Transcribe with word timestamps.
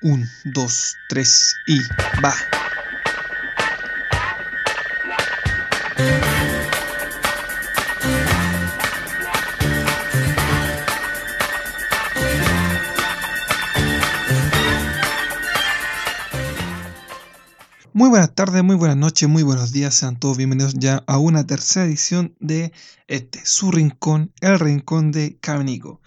Un, 0.00 0.28
dos, 0.44 0.96
tres 1.08 1.56
y 1.66 1.80
va. 2.24 2.32
Muy 17.92 18.08
buenas 18.08 18.32
tardes, 18.32 18.62
muy 18.62 18.76
buenas 18.76 18.96
noches, 18.96 19.28
muy 19.28 19.42
buenos 19.42 19.72
días, 19.72 19.92
sean 19.92 20.16
todos 20.20 20.36
bienvenidos 20.36 20.74
ya 20.74 21.02
a 21.08 21.18
una 21.18 21.44
tercera 21.44 21.84
edición 21.86 22.36
de 22.38 22.72
este, 23.08 23.44
su 23.44 23.72
rincón, 23.72 24.32
el 24.40 24.60
rincón 24.60 25.10
de 25.10 25.36
Caminico. 25.40 26.00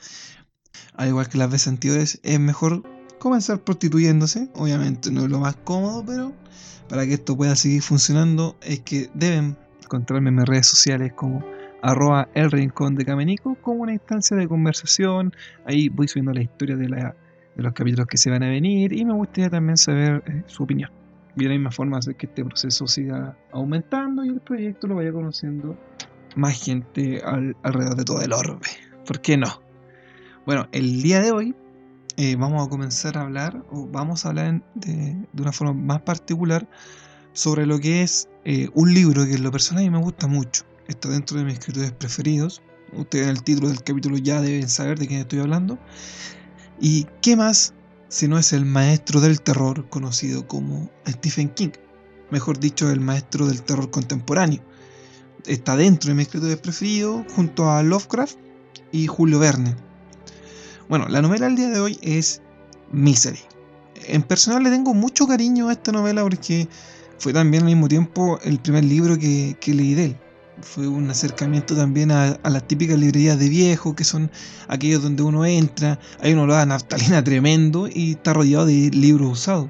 Al 0.93 1.09
igual 1.09 1.27
que 1.27 1.37
las 1.37 1.51
veces 1.51 1.67
anteriores, 1.67 2.21
es 2.23 2.39
mejor 2.39 2.83
comenzar 3.21 3.59
prostituyéndose, 3.59 4.49
obviamente 4.55 5.11
no 5.11 5.21
es 5.25 5.29
lo 5.29 5.39
más 5.39 5.55
cómodo, 5.57 6.03
pero 6.03 6.34
para 6.89 7.05
que 7.05 7.13
esto 7.13 7.38
pueda 7.38 7.55
seguir 7.55 7.84
funcionando 7.84 8.57
es 8.63 8.80
que 8.80 9.11
deben 9.13 9.55
encontrarme 9.84 10.30
en 10.30 10.38
mis 10.38 10.45
redes 10.45 10.66
sociales 10.66 11.13
como 11.13 11.45
arroba 11.84 12.30
el 12.34 12.49
rincón 12.49 12.95
de 12.95 13.05
Camenico 13.05 13.55
como 13.61 13.84
una 13.84 13.94
instancia 13.94 14.35
de 14.35 14.47
conversación, 14.47 15.34
ahí 15.66 15.88
voy 15.89 16.07
subiendo 16.07 16.34
la 16.34 16.41
historia 16.41 16.75
de, 16.75 16.89
la, 16.89 17.16
de 17.55 17.63
los 17.63 17.73
capítulos 17.73 18.07
que 18.07 18.17
se 18.17 18.31
van 18.31 18.41
a 18.41 18.49
venir 18.49 18.91
y 18.91 19.05
me 19.05 19.13
gustaría 19.13 19.52
también 19.52 19.77
saber 19.77 20.23
eh, 20.25 20.41
su 20.47 20.63
opinión 20.63 20.89
y 21.35 21.44
de 21.44 21.49
la 21.49 21.53
misma 21.53 21.69
forma 21.69 21.99
hacer 21.99 22.16
que 22.16 22.25
este 22.25 22.44
proceso 22.44 22.88
siga 22.88 23.38
aumentando 23.52 24.25
y 24.25 24.30
el 24.30 24.39
proyecto 24.39 24.88
lo 24.88 24.95
vaya 24.95 25.13
conociendo 25.13 25.77
más 26.35 26.59
gente 26.59 27.22
alrededor 27.61 27.95
de 27.95 28.03
todo 28.03 28.22
el 28.22 28.33
orbe. 28.33 28.67
¿Por 29.05 29.22
qué 29.22 29.38
no? 29.38 29.61
Bueno, 30.47 30.67
el 30.72 31.03
día 31.03 31.22
de 31.22 31.31
hoy 31.31 31.55
eh, 32.17 32.35
vamos 32.35 32.65
a 32.65 32.70
comenzar 32.70 33.17
a 33.17 33.21
hablar, 33.21 33.63
o 33.71 33.88
vamos 33.88 34.25
a 34.25 34.29
hablar 34.29 34.63
de, 34.75 35.15
una 35.38 35.52
forma 35.52 35.73
más 35.73 36.02
particular, 36.02 36.67
sobre 37.33 37.65
lo 37.65 37.80
que 37.80 38.03
es 38.03 38.27
eh, 38.44 38.69
un 38.73 38.94
libro 38.94 39.25
que 39.25 39.36
en 39.36 39.44
lo 39.44 39.52
personal 39.52 39.89
me 39.89 39.99
gusta 39.99 40.27
mucho. 40.27 40.63
Está 40.88 41.09
dentro 41.09 41.38
de 41.38 41.45
mis 41.45 41.53
escritores 41.53 41.91
preferidos. 41.91 42.61
Ustedes 42.94 43.25
en 43.25 43.31
el 43.31 43.44
título 43.44 43.69
del 43.69 43.83
capítulo 43.83 44.17
ya 44.17 44.41
deben 44.41 44.67
saber 44.67 44.99
de 44.99 45.08
quién 45.08 45.21
estoy 45.21 45.39
hablando. 45.39 45.80
¿Y 46.80 47.08
qué 47.21 47.36
más 47.36 47.73
si 48.09 48.27
no 48.27 48.38
es 48.38 48.52
el 48.52 48.66
maestro 48.66 49.21
del 49.21 49.41
terror 49.41 49.88
conocido 49.89 50.47
como 50.47 50.89
Stephen 51.08 51.49
King? 51.49 51.71
Mejor 52.31 52.59
dicho, 52.59 52.91
el 52.91 52.99
maestro 52.99 53.47
del 53.47 53.61
terror 53.61 53.89
contemporáneo. 53.91 54.61
Está 55.45 55.77
dentro 55.77 56.09
de 56.09 56.16
mis 56.16 56.27
escritores 56.27 56.58
preferidos 56.58 57.25
junto 57.33 57.71
a 57.71 57.81
Lovecraft 57.83 58.38
y 58.91 59.08
Julio 59.08 59.39
Verne 59.39 59.75
bueno, 60.92 61.08
la 61.08 61.22
novela 61.22 61.45
del 61.45 61.56
día 61.56 61.70
de 61.70 61.80
hoy 61.80 61.97
es 62.02 62.42
Misery. 62.92 63.39
En 64.08 64.23
personal 64.23 64.61
le 64.61 64.70
tengo 64.70 64.94
mucho 64.94 65.25
cariño 65.25 65.70
a 65.70 65.72
esta 65.72 65.94
novela 65.94 66.22
porque 66.22 66.67
fue 67.17 67.31
también 67.31 67.64
al 67.64 67.70
mismo 67.70 67.88
tiempo 67.88 68.38
el 68.44 68.59
primer 68.59 68.83
libro 68.83 69.17
que, 69.17 69.56
leí 69.67 69.94
de 69.94 70.03
él. 70.03 70.17
Fue 70.61 70.89
un 70.89 71.09
acercamiento 71.09 71.78
también 71.78 72.11
a, 72.11 72.38
las 72.44 72.67
típicas 72.67 73.00
librerías 73.00 73.39
de 73.39 73.48
viejo, 73.48 73.95
que 73.95 74.03
son 74.03 74.30
aquellos 74.67 75.02
donde 75.02 75.23
uno 75.23 75.45
entra, 75.45 75.98
hay 76.20 76.33
un 76.33 76.39
olor 76.39 76.59
a 76.59 76.66
naftalina 76.66 77.23
tremendo 77.23 77.88
y 77.88 78.11
está 78.11 78.33
rodeado 78.33 78.66
de 78.66 78.89
libros 78.89 79.31
usados. 79.31 79.70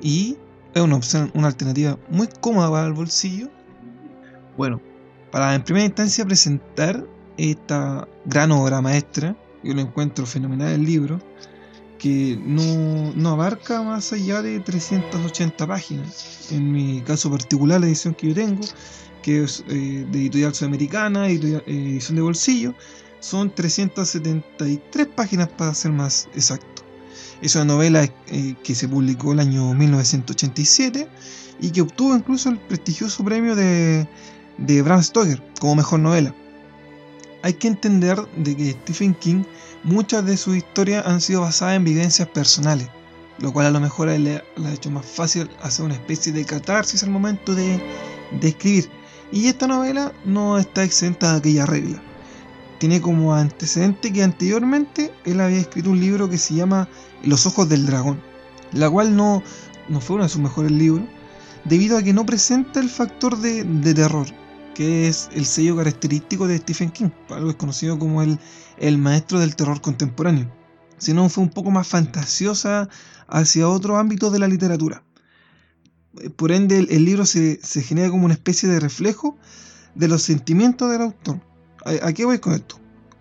Y 0.00 0.36
es 0.76 0.80
una 0.80 0.94
opción, 0.94 1.32
una 1.34 1.48
alternativa 1.48 1.98
muy 2.08 2.28
cómoda 2.40 2.70
para 2.70 2.86
el 2.86 2.92
bolsillo. 2.92 3.48
Bueno, 4.56 4.80
para 5.32 5.56
en 5.56 5.64
primera 5.64 5.86
instancia 5.86 6.24
presentar 6.24 7.04
esta 7.36 8.06
gran 8.26 8.52
obra 8.52 8.80
maestra, 8.80 9.36
yo 9.62 9.74
lo 9.74 9.80
encuentro 9.80 10.26
fenomenal 10.26 10.72
el 10.72 10.84
libro, 10.84 11.20
que 11.98 12.36
no, 12.44 13.30
abarca 13.30 13.80
más 13.82 14.12
allá 14.12 14.42
de 14.42 14.58
380 14.58 15.66
páginas. 15.66 16.48
En 16.50 16.72
mi 16.72 17.00
caso 17.02 17.30
particular, 17.30 17.80
la 17.80 17.86
edición 17.86 18.14
que 18.14 18.28
yo 18.28 18.34
tengo, 18.34 18.60
que 19.22 19.44
es 19.44 19.64
eh, 19.68 20.04
de 20.10 20.18
editorial 20.18 20.52
sudamericana, 20.52 21.28
eh, 21.28 21.62
edición 21.66 22.16
de 22.16 22.22
bolsillo, 22.22 22.74
son 23.20 23.54
373 23.54 25.06
páginas 25.14 25.48
para 25.48 25.72
ser 25.74 25.92
más 25.92 26.28
exacto. 26.34 26.82
Es 27.40 27.54
una 27.54 27.66
novela 27.66 28.04
eh, 28.26 28.54
que 28.64 28.74
se 28.74 28.88
publicó 28.88 29.32
el 29.32 29.40
año 29.40 29.72
1987 29.72 31.08
y 31.60 31.70
que 31.70 31.82
obtuvo 31.82 32.16
incluso 32.16 32.48
el 32.48 32.58
prestigioso 32.58 33.24
premio 33.24 33.54
de, 33.54 34.08
de 34.58 34.82
Bram 34.82 35.02
Stoker 35.02 35.40
como 35.60 35.76
mejor 35.76 36.00
novela 36.00 36.34
hay 37.42 37.54
que 37.54 37.68
entender 37.68 38.16
de 38.36 38.56
que 38.56 38.70
Stephen 38.70 39.14
King, 39.14 39.42
muchas 39.82 40.24
de 40.24 40.36
sus 40.36 40.56
historias 40.56 41.04
han 41.06 41.20
sido 41.20 41.40
basadas 41.40 41.76
en 41.76 41.84
vivencias 41.84 42.28
personales, 42.28 42.88
lo 43.38 43.52
cual 43.52 43.66
a 43.66 43.70
lo 43.70 43.80
mejor 43.80 44.08
le, 44.08 44.36
ha 44.36 44.72
hecho 44.72 44.90
más 44.90 45.04
fácil 45.04 45.50
hacer 45.60 45.84
una 45.84 45.94
especie 45.94 46.32
de 46.32 46.44
catarsis 46.44 47.02
al 47.02 47.10
momento 47.10 47.54
de, 47.54 47.82
escribir. 48.40 48.88
Y 49.32 49.48
esta 49.48 49.66
novela 49.66 50.12
no 50.24 50.58
está 50.58 50.84
exenta 50.84 51.32
de 51.32 51.38
aquella 51.38 51.66
regla. 51.66 52.00
Tiene 52.78 53.00
como 53.00 53.34
antecedente 53.34 54.12
que 54.12 54.22
anteriormente 54.22 55.12
él 55.24 55.40
había 55.40 55.58
escrito 55.58 55.90
un 55.90 56.00
libro 56.00 56.28
que 56.28 56.38
se 56.38 56.54
llama 56.54 56.88
Los 57.24 57.46
ojos 57.46 57.68
del 57.68 57.86
dragón, 57.86 58.20
la 58.72 58.88
cual 58.88 59.16
no, 59.16 59.42
no 59.88 60.00
fue 60.00 60.16
uno 60.16 60.24
de 60.24 60.30
sus 60.30 60.40
mejores 60.40 60.70
libros, 60.70 61.06
debido 61.64 61.96
a 61.98 62.02
que 62.02 62.12
no 62.12 62.26
presenta 62.26 62.80
el 62.80 62.90
factor 62.90 63.38
de 63.38 63.94
terror, 63.94 64.26
que 64.74 65.08
es 65.08 65.28
el 65.32 65.44
sello 65.44 65.76
característico 65.76 66.46
de 66.46 66.58
Stephen 66.58 66.90
King, 66.90 67.10
algo 67.30 67.50
es 67.50 67.56
conocido 67.56 67.98
como 67.98 68.22
el, 68.22 68.38
el 68.78 68.98
maestro 68.98 69.38
del 69.38 69.56
terror 69.56 69.80
contemporáneo, 69.80 70.50
sino 70.98 71.28
fue 71.28 71.44
un 71.44 71.50
poco 71.50 71.70
más 71.70 71.86
fantasiosa 71.86 72.88
hacia 73.28 73.68
otro 73.68 73.96
ámbito 73.96 74.30
de 74.30 74.38
la 74.38 74.48
literatura. 74.48 75.02
Por 76.36 76.52
ende, 76.52 76.78
el, 76.78 77.04
libro 77.04 77.24
se, 77.24 77.58
genera 77.82 78.10
como 78.10 78.26
una 78.26 78.34
especie 78.34 78.68
de 78.68 78.80
reflejo 78.80 79.36
de 79.94 80.08
los 80.08 80.22
sentimientos 80.22 80.90
del 80.90 81.02
autor. 81.02 81.40
¿A, 81.84 82.12
qué 82.12 82.24
voy 82.24 82.38
con 82.38 82.52
esto? 82.52 82.78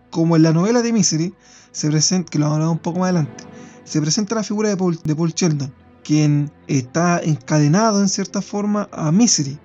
Como 0.10 0.36
en 0.36 0.44
la 0.44 0.52
novela 0.52 0.82
de 0.82 0.92
Misery, 0.92 1.34
se 1.72 1.90
presenta, 1.90 2.30
que 2.30 2.38
lo 2.38 2.48
hablar 2.48 2.68
un 2.68 2.80
poco 2.80 3.00
más 3.00 3.10
adelante, 3.10 3.46
se 3.86 4.02
presenta 4.02 4.36
la 4.36 4.44
figura 4.44 4.70
de 4.70 4.78
Paul, 4.78 5.00
de 5.04 5.16
Paul 5.16 5.32
Sheldon, 5.32 5.74
quien 6.04 6.52
está 6.68 7.20
encadenado 7.24 8.02
en 8.02 8.10
cierta 8.10 8.42
forma 8.42 8.90
a 8.92 9.12
Misery, 9.12 9.58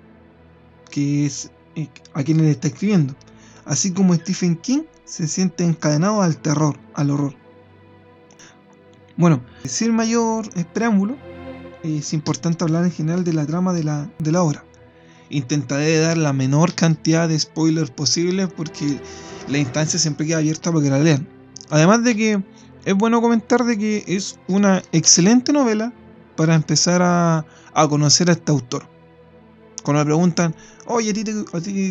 que 0.89 1.25
es 1.25 1.51
a 2.13 2.23
quien 2.23 2.37
le 2.37 2.51
está 2.51 2.67
escribiendo, 2.67 3.15
así 3.65 3.91
como 3.91 4.15
Stephen 4.15 4.55
King 4.55 4.83
se 5.05 5.27
siente 5.27 5.63
encadenado 5.63 6.21
al 6.21 6.37
terror, 6.37 6.77
al 6.93 7.11
horror. 7.11 7.35
Bueno, 9.15 9.41
sin 9.65 9.95
mayor 9.95 10.47
preámbulo, 10.73 11.15
es 11.83 12.13
importante 12.13 12.63
hablar 12.63 12.83
en 12.83 12.91
general 12.91 13.23
de 13.23 13.33
la 13.33 13.45
trama 13.45 13.73
de 13.73 13.83
la, 13.83 14.09
de 14.19 14.31
la 14.31 14.43
obra. 14.43 14.63
Intentaré 15.29 15.97
dar 15.97 16.17
la 16.17 16.33
menor 16.33 16.73
cantidad 16.73 17.27
de 17.27 17.37
spoilers 17.37 17.91
posible 17.91 18.47
porque 18.47 18.99
la 19.47 19.57
instancia 19.57 19.99
siempre 19.99 20.27
queda 20.27 20.37
abierta 20.37 20.71
para 20.71 20.83
que 20.83 20.89
la 20.89 20.99
lean. 20.99 21.27
Además 21.69 22.03
de 22.03 22.15
que 22.15 22.43
es 22.85 22.93
bueno 22.95 23.21
comentar 23.21 23.63
de 23.65 23.77
que 23.77 24.03
es 24.07 24.39
una 24.47 24.81
excelente 24.91 25.51
novela 25.51 25.93
para 26.35 26.55
empezar 26.55 27.01
a, 27.01 27.45
a 27.73 27.87
conocer 27.87 28.29
a 28.29 28.33
este 28.33 28.51
autor. 28.51 28.96
Cuando 29.83 30.01
me 30.01 30.05
preguntan, 30.05 30.55
oye, 30.85 31.11
¿a 31.11 31.13
ti, 31.13 31.23
te, 31.23 31.33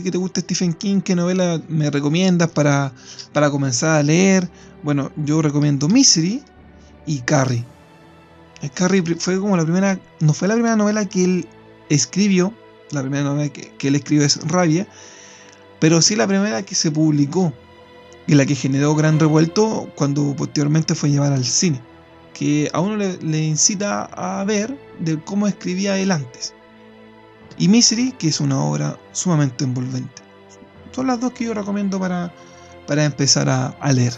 que 0.02 0.10
te 0.10 0.18
gusta 0.18 0.40
Stephen 0.40 0.74
King, 0.74 1.00
qué 1.00 1.14
novela 1.14 1.60
me 1.68 1.90
recomiendas 1.90 2.50
para, 2.50 2.92
para 3.32 3.50
comenzar 3.50 3.98
a 3.98 4.02
leer? 4.02 4.48
Bueno, 4.82 5.10
yo 5.16 5.40
recomiendo 5.40 5.88
Misery 5.88 6.42
y 7.06 7.20
Carrie. 7.20 7.64
Carrie 8.74 9.02
fue 9.18 9.38
como 9.38 9.56
la 9.56 9.64
primera, 9.64 9.98
no 10.20 10.32
fue 10.32 10.48
la 10.48 10.54
primera 10.54 10.76
novela 10.76 11.04
que 11.06 11.24
él 11.24 11.48
escribió, 11.88 12.52
la 12.90 13.00
primera 13.00 13.24
novela 13.24 13.48
que, 13.50 13.72
que 13.78 13.88
él 13.88 13.94
escribió 13.94 14.26
es 14.26 14.46
Rabia, 14.48 14.86
pero 15.78 16.02
sí 16.02 16.16
la 16.16 16.26
primera 16.26 16.62
que 16.62 16.74
se 16.74 16.90
publicó 16.90 17.52
y 18.26 18.34
la 18.34 18.44
que 18.44 18.54
generó 18.54 18.94
gran 18.94 19.20
revuelto 19.20 19.90
cuando 19.94 20.34
posteriormente 20.34 20.94
fue 20.94 21.10
llevar 21.10 21.32
al 21.32 21.44
cine, 21.44 21.80
que 22.34 22.68
a 22.72 22.80
uno 22.80 22.96
le, 22.96 23.18
le 23.18 23.44
incita 23.44 24.04
a 24.04 24.44
ver 24.44 24.76
de 24.98 25.18
cómo 25.22 25.46
escribía 25.46 25.98
él 25.98 26.10
antes 26.10 26.55
y 27.58 27.68
Misery, 27.68 28.12
que 28.12 28.28
es 28.28 28.40
una 28.40 28.62
obra 28.62 28.98
sumamente 29.12 29.64
envolvente. 29.64 30.22
Son 30.92 31.06
las 31.06 31.20
dos 31.20 31.32
que 31.32 31.44
yo 31.44 31.54
recomiendo 31.54 31.98
para, 31.98 32.32
para 32.86 33.04
empezar 33.04 33.48
a, 33.48 33.92
leer. 33.92 34.14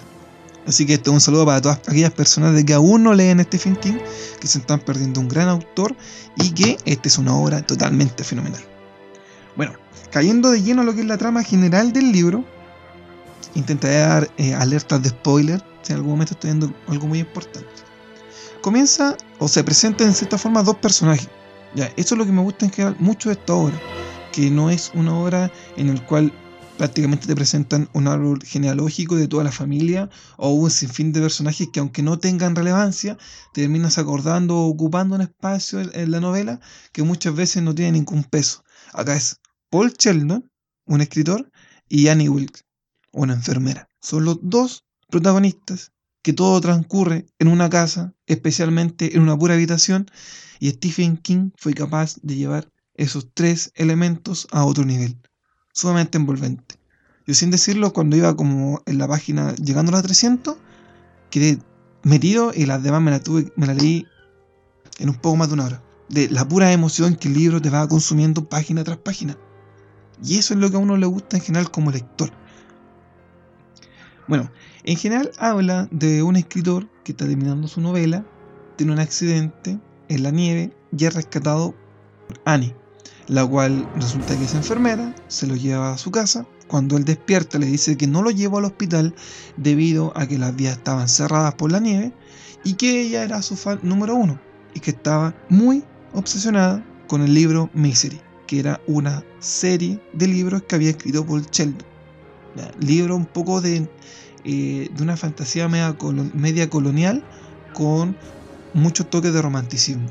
Así 0.67 0.87
que 0.87 0.95
este 0.95 1.11
es 1.11 1.15
un 1.15 1.21
saludo 1.21 1.47
para 1.47 1.61
todas 1.61 1.79
aquellas 1.79 2.13
personas 2.13 2.63
que 2.63 2.75
aún 2.75 3.03
no 3.03 3.15
leen 3.15 3.43
Stephen 3.43 3.77
King, 3.77 3.99
que 4.41 4.47
se 4.47 4.59
están 4.59 4.81
perdiendo 4.81 5.21
un 5.21 5.29
gran 5.29 5.49
autor 5.49 5.97
y 6.37 6.51
que 6.51 6.77
esta 6.85 7.09
es 7.09 7.19
una 7.19 7.35
obra 7.35 7.63
totalmente 7.63 8.23
fenomenal. 8.23 8.63
Bueno, 9.57 9.73
cayendo 10.11 10.51
de 10.51 10.63
lleno 10.63 10.83
a 10.83 10.85
lo 10.85 10.95
que 10.95 11.01
es 11.01 11.07
la 11.07 11.17
trama 11.17 11.43
general 11.43 11.93
del 11.93 12.13
libro, 12.13 12.45
intentaré 13.55 13.97
dar 13.97 14.31
eh, 14.37 14.55
alertas 14.55 15.03
de 15.03 15.09
spoiler 15.09 15.65
si 15.83 15.93
en 15.93 15.97
algún 15.97 16.13
momento 16.13 16.35
estoy 16.35 16.51
viendo 16.51 16.73
algo 16.87 17.07
muy 17.07 17.21
importante. 17.21 17.67
Comienza 18.61 19.17
o 19.39 19.49
se 19.49 19.65
presenta 19.65 20.05
en 20.05 20.15
cierta 20.15 20.37
forma 20.37 20.63
dos 20.63 20.77
personajes, 20.77 21.29
ya, 21.75 21.87
eso 21.97 22.15
es 22.15 22.19
lo 22.19 22.27
que 22.27 22.33
me 22.33 22.43
gusta 22.43 22.67
en 22.67 22.73
general 22.73 22.97
mucho 22.99 23.29
de 23.29 23.35
esta 23.35 23.55
obra, 23.55 23.79
que 24.33 24.51
no 24.51 24.71
es 24.71 24.91
una 24.95 25.19
obra 25.19 25.53
en 25.77 25.95
la 25.95 26.07
cual 26.07 26.33
prácticamente 26.79 27.27
te 27.27 27.35
presentan 27.35 27.91
un 27.93 28.07
árbol 28.07 28.43
genealógico 28.45 29.17
de 29.17 29.29
toda 29.29 29.45
la 29.45 29.53
familia 29.53 30.09
o 30.37 30.51
un 30.51 30.71
sinfín 30.71 31.13
de 31.13 31.21
personajes 31.21 31.69
que 31.73 31.81
aunque 31.81 32.03
no 32.03 32.19
tengan 32.19 32.55
relevancia, 32.55 33.19
te 33.53 33.63
terminas 33.63 33.99
acordando 33.99 34.57
o 34.57 34.69
ocupando 34.69 35.17
un 35.17 35.23
espacio 35.23 35.81
en, 35.81 36.11
la 36.11 36.21
novela 36.21 36.61
que 36.93 37.03
muchas 37.03 37.35
veces 37.35 37.63
no 37.63 37.75
tiene 37.75 37.93
ningún 37.93 38.25
peso. 38.25 38.65
Acá 38.93 39.17
es 39.17 39.41
Paul 39.71 39.93
Sheldon, 39.93 40.49
un 40.87 41.01
escritor, 41.01 41.51
y 41.89 42.09
Annie 42.09 42.29
Wilkes, 42.29 42.65
una 43.13 43.35
enfermera. 43.35 43.89
Son 44.01 44.25
los 44.25 44.39
dos 44.41 44.85
protagonistas 45.09 45.93
que 46.23 46.33
todo 46.33 46.61
transcurre 46.61 47.27
en 47.39 47.49
una 47.49 47.71
casa, 47.71 48.15
especialmente 48.27 49.17
en 49.17 49.23
una 49.23 49.39
pura 49.39 49.55
habitación, 49.55 50.07
y 50.61 50.71
Stephen 50.71 51.17
King 51.17 51.51
fue 51.57 51.75
capaz 51.75 52.17
de 52.23 52.37
llevar 52.37 52.69
esos 52.95 53.29
tres 53.33 53.73
elementos 53.77 54.49
a 54.51 54.65
otro 54.65 54.85
nivel, 54.85 55.19
sumamente 55.73 56.19
envolvente. 56.19 56.77
Yo 57.27 57.35
sin 57.35 57.51
decirlo, 57.51 57.93
cuando 57.93 58.17
iba 58.17 58.35
como 58.37 58.83
en 58.87 58.99
la 58.99 59.07
página 59.07 59.55
llegando 59.57 59.91
a 59.91 59.97
las 59.97 60.03
300, 60.03 60.57
quedé 61.31 61.59
metido 62.03 62.53
y 62.55 62.67
las 62.67 62.83
demás 62.83 63.03
me 63.03 63.11
la, 63.11 63.23
tuve, 63.23 63.53
me 63.57 63.67
la 63.67 63.75
leí 63.75 64.07
en 64.99 65.11
un 65.11 65.15
poco 65.15 65.37
más 65.37 65.49
de 65.49 65.55
una 65.55 65.67
hora. 65.67 65.83
De 66.09 66.29
la 66.31 66.49
pura 66.49 66.73
emoción 66.73 67.17
que 67.17 67.29
el 67.29 67.35
libro 67.35 67.61
te 67.61 67.71
va 67.71 67.87
consumiendo 67.87 68.49
página 68.49 68.83
tras 68.83 68.97
página. 68.97 69.37
Y 70.25 70.39
eso 70.39 70.55
es 70.55 70.61
lo 70.61 70.71
que 70.71 70.77
a 70.77 70.81
uno 70.81 70.97
le 70.97 71.07
gusta 71.07 71.37
en 71.37 71.43
general 71.43 71.71
como 71.71 71.91
lector. 71.91 72.33
Bueno, 74.27 74.51
en 74.89 74.97
general 74.97 75.31
habla 75.37 75.87
de 75.91 76.23
un 76.23 76.37
escritor 76.37 76.89
que 77.05 77.13
está 77.13 77.27
terminando 77.27 77.69
su 77.69 77.83
novela, 77.83 78.25
tiene 78.77 78.95
un 78.95 78.99
accidente 78.99 79.79
en 80.09 80.23
la 80.23 80.31
nieve 80.31 80.73
y 80.97 81.05
es 81.05 81.13
rescatado 81.13 81.75
por 82.27 82.41
Annie, 82.47 82.75
la 83.27 83.47
cual 83.47 83.87
resulta 83.97 84.35
que 84.35 84.45
es 84.45 84.55
enfermera, 84.55 85.15
se 85.27 85.47
lo 85.47 85.57
lleva 85.57 85.93
a 85.93 85.99
su 85.99 86.11
casa. 86.11 86.47
Cuando 86.69 86.97
él 86.97 87.05
despierta 87.05 87.59
le 87.59 87.67
dice 87.67 87.99
que 87.99 88.07
no 88.07 88.23
lo 88.23 88.31
llevó 88.31 88.59
al 88.59 88.65
hospital 88.65 89.15
debido 89.59 90.11
a 90.17 90.27
que 90.27 90.39
las 90.39 90.57
vías 90.57 90.79
estaban 90.79 91.07
cerradas 91.07 91.55
por 91.57 91.71
la 91.71 91.81
nieve 91.81 92.15
y 92.65 92.73
que 92.73 93.03
ella 93.03 93.25
era 93.25 93.43
su 93.43 93.57
fan 93.57 93.81
número 93.83 94.15
uno 94.15 94.41
y 94.73 94.81
que 94.81 94.93
estaba 94.93 95.35
muy 95.51 95.85
obsesionada 96.15 96.83
con 97.09 97.21
el 97.21 97.35
libro 97.35 97.69
Misery, 97.75 98.23
que 98.47 98.61
era 98.61 98.81
una 98.87 99.23
serie 99.39 100.01
de 100.15 100.29
libros 100.29 100.63
que 100.63 100.77
había 100.77 100.91
escrito 100.91 101.27
Paul 101.27 101.45
Sheldon. 101.53 101.87
Libro 102.81 103.15
un 103.15 103.27
poco 103.27 103.61
de 103.61 103.87
eh, 104.51 104.89
de 104.97 105.03
una 105.03 105.15
fantasía 105.15 105.69
media, 105.69 106.71
colonial 106.71 107.23
con 107.75 108.17
muchos 108.73 109.11
toques 109.11 109.35
de 109.35 109.43
romanticismo. 109.43 110.09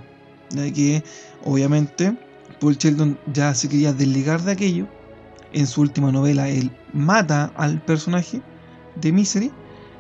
De 0.52 0.72
que 0.72 1.04
obviamente 1.44 2.16
Paul 2.60 2.78
Sheldon 2.78 3.18
ya 3.34 3.56
se 3.56 3.68
quería 3.68 3.94
desligar 3.94 4.44
de 4.44 4.52
aquello. 4.52 4.88
En 5.54 5.66
su 5.66 5.82
última 5.82 6.12
novela 6.12 6.50
él 6.50 6.70
mata 6.94 7.52
al 7.56 7.82
personaje 7.82 8.44
de 9.02 9.12
Misery 9.12 9.52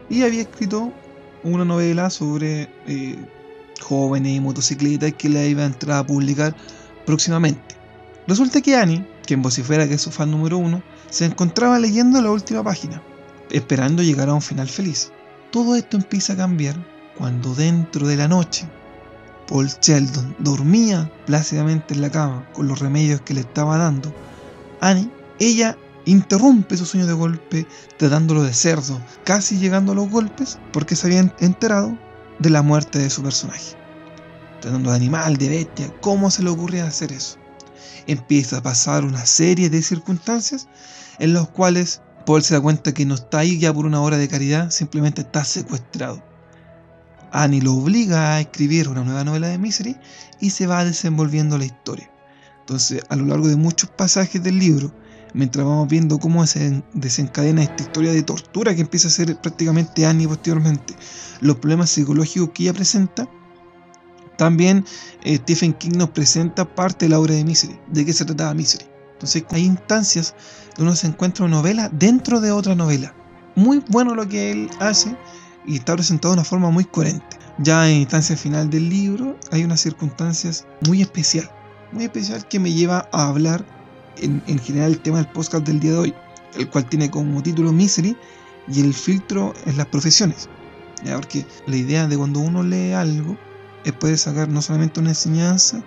y 0.07 0.21
había 0.21 0.41
escrito 0.41 0.93
una 1.43 1.65
novela 1.65 2.11
sobre 2.11 2.69
eh, 2.85 3.15
jóvenes 3.81 4.33
y 4.33 4.39
motocicletas 4.39 5.13
que 5.13 5.29
la 5.29 5.45
iba 5.45 5.63
a 5.63 5.65
entrar 5.65 5.97
a 5.97 6.05
publicar 6.05 6.55
próximamente. 7.07 7.75
Resulta 8.27 8.61
que 8.61 8.75
Annie, 8.75 9.03
quien 9.25 9.41
vocifera 9.41 9.87
que 9.87 9.95
es 9.95 10.01
su 10.01 10.11
fan 10.11 10.29
número 10.29 10.59
uno, 10.59 10.83
se 11.09 11.25
encontraba 11.25 11.79
leyendo 11.79 12.21
la 12.21 12.29
última 12.29 12.63
página 12.63 13.01
esperando 13.51 14.03
llegar 14.03 14.29
a 14.29 14.33
un 14.33 14.41
final 14.41 14.67
feliz. 14.67 15.11
Todo 15.51 15.75
esto 15.75 15.97
empieza 15.97 16.33
a 16.33 16.37
cambiar 16.37 16.75
cuando 17.17 17.55
dentro 17.55 18.07
de 18.07 18.17
la 18.17 18.27
noche 18.27 18.67
Paul 19.47 19.69
Sheldon 19.81 20.35
dormía 20.39 21.09
plácidamente 21.25 21.93
en 21.93 22.01
la 22.01 22.11
cama 22.11 22.47
con 22.53 22.67
los 22.67 22.79
remedios 22.79 23.21
que 23.21 23.33
le 23.33 23.41
estaba 23.41 23.77
dando. 23.77 24.13
Annie, 24.81 25.09
ella 25.39 25.77
interrumpe 26.05 26.77
su 26.77 26.85
sueño 26.85 27.07
de 27.07 27.13
golpe 27.13 27.67
tratándolo 27.97 28.43
de 28.43 28.53
cerdo, 28.53 29.01
casi 29.23 29.57
llegando 29.57 29.93
a 29.93 29.95
los 29.95 30.09
golpes 30.09 30.59
porque 30.73 30.95
se 30.95 31.07
había 31.07 31.33
enterado 31.39 31.97
de 32.39 32.49
la 32.49 32.61
muerte 32.61 32.99
de 32.99 33.09
su 33.09 33.23
personaje. 33.23 33.75
Tratando 34.61 34.89
de 34.89 34.95
animal, 34.95 35.37
de 35.37 35.49
bestia, 35.49 35.93
¿cómo 36.01 36.29
se 36.29 36.43
le 36.43 36.49
ocurría 36.49 36.85
hacer 36.85 37.11
eso? 37.11 37.37
Empieza 38.05 38.57
a 38.57 38.63
pasar 38.63 39.05
una 39.05 39.25
serie 39.25 39.69
de 39.69 39.81
circunstancias 39.81 40.67
en 41.19 41.33
las 41.33 41.47
cuales 41.49 42.01
Paul 42.27 42.43
se 42.43 42.55
da 42.55 42.59
cuenta 42.59 42.93
que 42.93 43.05
no 43.05 43.15
está 43.15 43.39
ahí 43.39 43.57
ya 43.57 43.73
por 43.73 43.85
una 43.85 44.01
hora 44.01 44.17
de 44.17 44.27
caridad, 44.27 44.69
simplemente 44.69 45.21
está 45.21 45.45
secuestrado. 45.45 46.21
Annie 47.31 47.61
lo 47.61 47.73
obliga 47.73 48.35
a 48.35 48.41
escribir 48.41 48.89
una 48.89 49.05
nueva 49.05 49.23
novela 49.23 49.47
de 49.47 49.57
Misery 49.57 49.95
y 50.41 50.49
se 50.49 50.67
va 50.67 50.83
desenvolviendo 50.83 51.57
la 51.57 51.63
historia. 51.63 52.11
Entonces, 52.59 53.01
a 53.07 53.15
lo 53.15 53.27
largo 53.27 53.47
de 53.47 53.55
muchos 53.55 53.89
pasajes 53.91 54.43
del 54.43 54.59
libro, 54.59 54.93
mientras 55.33 55.65
vamos 55.65 55.87
viendo 55.87 56.19
cómo 56.19 56.45
se 56.45 56.83
desencadena 56.93 57.63
esta 57.63 57.83
historia 57.83 58.11
de 58.11 58.23
tortura 58.23 58.75
que 58.75 58.81
empieza 58.81 59.07
a 59.07 59.11
ser 59.11 59.39
prácticamente 59.39 60.05
Annie 60.05 60.27
posteriormente, 60.27 60.95
los 61.39 61.55
problemas 61.59 61.91
psicológicos 61.91 62.49
que 62.49 62.63
ella 62.63 62.73
presenta, 62.73 63.29
también 64.37 64.83
eh, 65.23 65.37
Stephen 65.37 65.71
King 65.71 65.91
nos 65.95 66.09
presenta 66.09 66.65
parte 66.65 67.05
de 67.05 67.09
la 67.09 67.21
obra 67.21 67.35
de 67.35 67.45
Misery, 67.45 67.79
de 67.87 68.05
qué 68.05 68.11
se 68.11 68.25
trataba 68.25 68.53
Misery. 68.53 68.96
Entonces 69.17 69.45
hay 69.49 69.65
instancias 69.65 70.35
donde 70.75 70.91
uno 70.91 70.95
se 70.95 71.07
encuentra 71.07 71.45
una 71.45 71.57
novela 71.57 71.89
dentro 71.91 72.39
de 72.39 72.51
otra 72.51 72.75
novela. 72.75 73.15
Muy 73.55 73.83
bueno 73.89 74.13
lo 74.13 74.29
que 74.29 74.51
él 74.51 74.69
hace 74.79 75.17
y 75.65 75.77
está 75.77 75.95
presentado 75.95 76.35
de 76.35 76.41
una 76.41 76.45
forma 76.45 76.69
muy 76.69 76.85
coherente. 76.85 77.37
Ya 77.57 77.89
en 77.89 77.97
instancia 77.97 78.37
final 78.37 78.69
del 78.69 78.87
libro 78.87 79.35
hay 79.51 79.63
unas 79.63 79.81
circunstancias 79.81 80.67
muy 80.87 81.01
especial, 81.01 81.49
muy 81.91 82.03
especial 82.03 82.47
que 82.47 82.59
me 82.59 82.71
lleva 82.71 83.09
a 83.11 83.29
hablar 83.29 83.65
en, 84.17 84.59
general 84.59 84.91
el 84.91 84.99
tema 84.99 85.17
del 85.17 85.27
podcast 85.29 85.65
del 85.65 85.79
día 85.79 85.93
de 85.93 85.97
hoy, 85.97 86.13
el 86.55 86.69
cual 86.69 86.87
tiene 86.87 87.09
como 87.09 87.41
título 87.41 87.71
Misery 87.71 88.15
y 88.67 88.81
el 88.81 88.93
filtro 88.93 89.55
en 89.65 89.77
las 89.77 89.87
profesiones. 89.87 90.47
Porque 91.11 91.43
la 91.65 91.75
idea 91.75 92.07
de 92.07 92.17
cuando 92.17 92.39
uno 92.39 92.61
lee 92.61 92.91
algo 92.91 93.35
es 93.83 93.93
poder 93.93 94.19
sacar 94.19 94.49
no 94.49 94.61
solamente 94.61 94.99
una 94.99 95.09
enseñanza, 95.09 95.83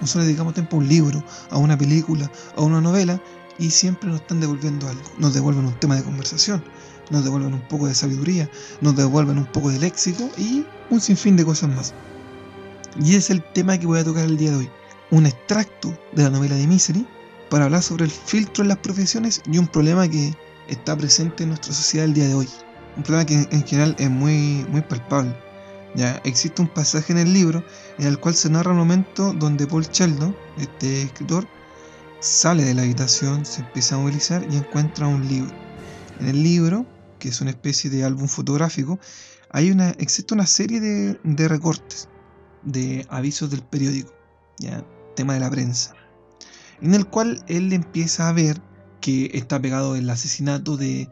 nosotros 0.00 0.26
dedicamos 0.26 0.54
tiempo 0.54 0.76
a 0.76 0.80
un 0.80 0.88
libro, 0.88 1.22
a 1.50 1.58
una 1.58 1.76
película, 1.76 2.30
a 2.56 2.62
una 2.62 2.80
novela 2.80 3.20
y 3.58 3.70
siempre 3.70 4.08
nos 4.08 4.20
están 4.20 4.40
devolviendo 4.40 4.88
algo. 4.88 5.02
Nos 5.18 5.34
devuelven 5.34 5.64
un 5.64 5.78
tema 5.78 5.96
de 5.96 6.04
conversación, 6.04 6.62
nos 7.10 7.24
devuelven 7.24 7.54
un 7.54 7.66
poco 7.68 7.86
de 7.86 7.94
sabiduría, 7.94 8.48
nos 8.80 8.96
devuelven 8.96 9.38
un 9.38 9.46
poco 9.46 9.70
de 9.70 9.78
léxico 9.78 10.30
y 10.36 10.64
un 10.90 11.00
sinfín 11.00 11.36
de 11.36 11.44
cosas 11.44 11.70
más. 11.70 11.94
Y 13.00 13.14
es 13.16 13.30
el 13.30 13.42
tema 13.52 13.78
que 13.78 13.86
voy 13.86 14.00
a 14.00 14.04
tocar 14.04 14.24
el 14.24 14.36
día 14.36 14.50
de 14.50 14.56
hoy. 14.56 14.70
Un 15.10 15.26
extracto 15.26 15.96
de 16.12 16.22
la 16.24 16.30
novela 16.30 16.54
de 16.54 16.66
Misery 16.66 17.06
para 17.50 17.64
hablar 17.64 17.82
sobre 17.82 18.04
el 18.04 18.10
filtro 18.10 18.62
en 18.62 18.68
las 18.68 18.78
profesiones 18.78 19.42
y 19.50 19.58
un 19.58 19.66
problema 19.66 20.08
que 20.08 20.34
está 20.68 20.96
presente 20.96 21.44
en 21.44 21.50
nuestra 21.50 21.72
sociedad 21.72 22.06
el 22.06 22.14
día 22.14 22.28
de 22.28 22.34
hoy. 22.34 22.48
Un 22.96 23.02
problema 23.02 23.24
que 23.24 23.48
en 23.50 23.66
general 23.66 23.96
es 23.98 24.10
muy, 24.10 24.66
muy 24.70 24.82
palpable 24.82 25.47
ya 25.94 26.20
existe 26.24 26.62
un 26.62 26.68
pasaje 26.68 27.12
en 27.12 27.18
el 27.18 27.32
libro 27.32 27.64
en 27.98 28.06
el 28.06 28.18
cual 28.18 28.34
se 28.34 28.50
narra 28.50 28.72
un 28.72 28.78
momento 28.78 29.32
donde 29.32 29.66
Paul 29.66 29.84
Sheldon, 29.84 30.36
este 30.58 31.02
escritor, 31.02 31.46
sale 32.20 32.64
de 32.64 32.74
la 32.74 32.82
habitación, 32.82 33.44
se 33.44 33.60
empieza 33.60 33.94
a 33.94 33.98
movilizar 33.98 34.46
y 34.50 34.56
encuentra 34.56 35.06
un 35.06 35.26
libro. 35.28 35.54
En 36.20 36.26
el 36.26 36.42
libro, 36.42 36.86
que 37.18 37.28
es 37.28 37.40
una 37.40 37.50
especie 37.50 37.90
de 37.90 38.04
álbum 38.04 38.28
fotográfico, 38.28 38.98
hay 39.50 39.70
una, 39.70 39.90
existe 39.90 40.34
una 40.34 40.46
serie 40.46 40.80
de, 40.80 41.18
de 41.22 41.48
recortes 41.48 42.08
de 42.62 43.06
avisos 43.08 43.50
del 43.50 43.62
periódico, 43.62 44.12
¿ya? 44.58 44.84
tema 45.14 45.34
de 45.34 45.40
la 45.40 45.50
prensa, 45.50 45.94
en 46.80 46.94
el 46.94 47.06
cual 47.06 47.42
él 47.48 47.72
empieza 47.72 48.28
a 48.28 48.32
ver 48.32 48.60
que 49.00 49.30
está 49.34 49.60
pegado 49.60 49.96
el 49.96 50.08
asesinato 50.10 50.76
de 50.76 51.08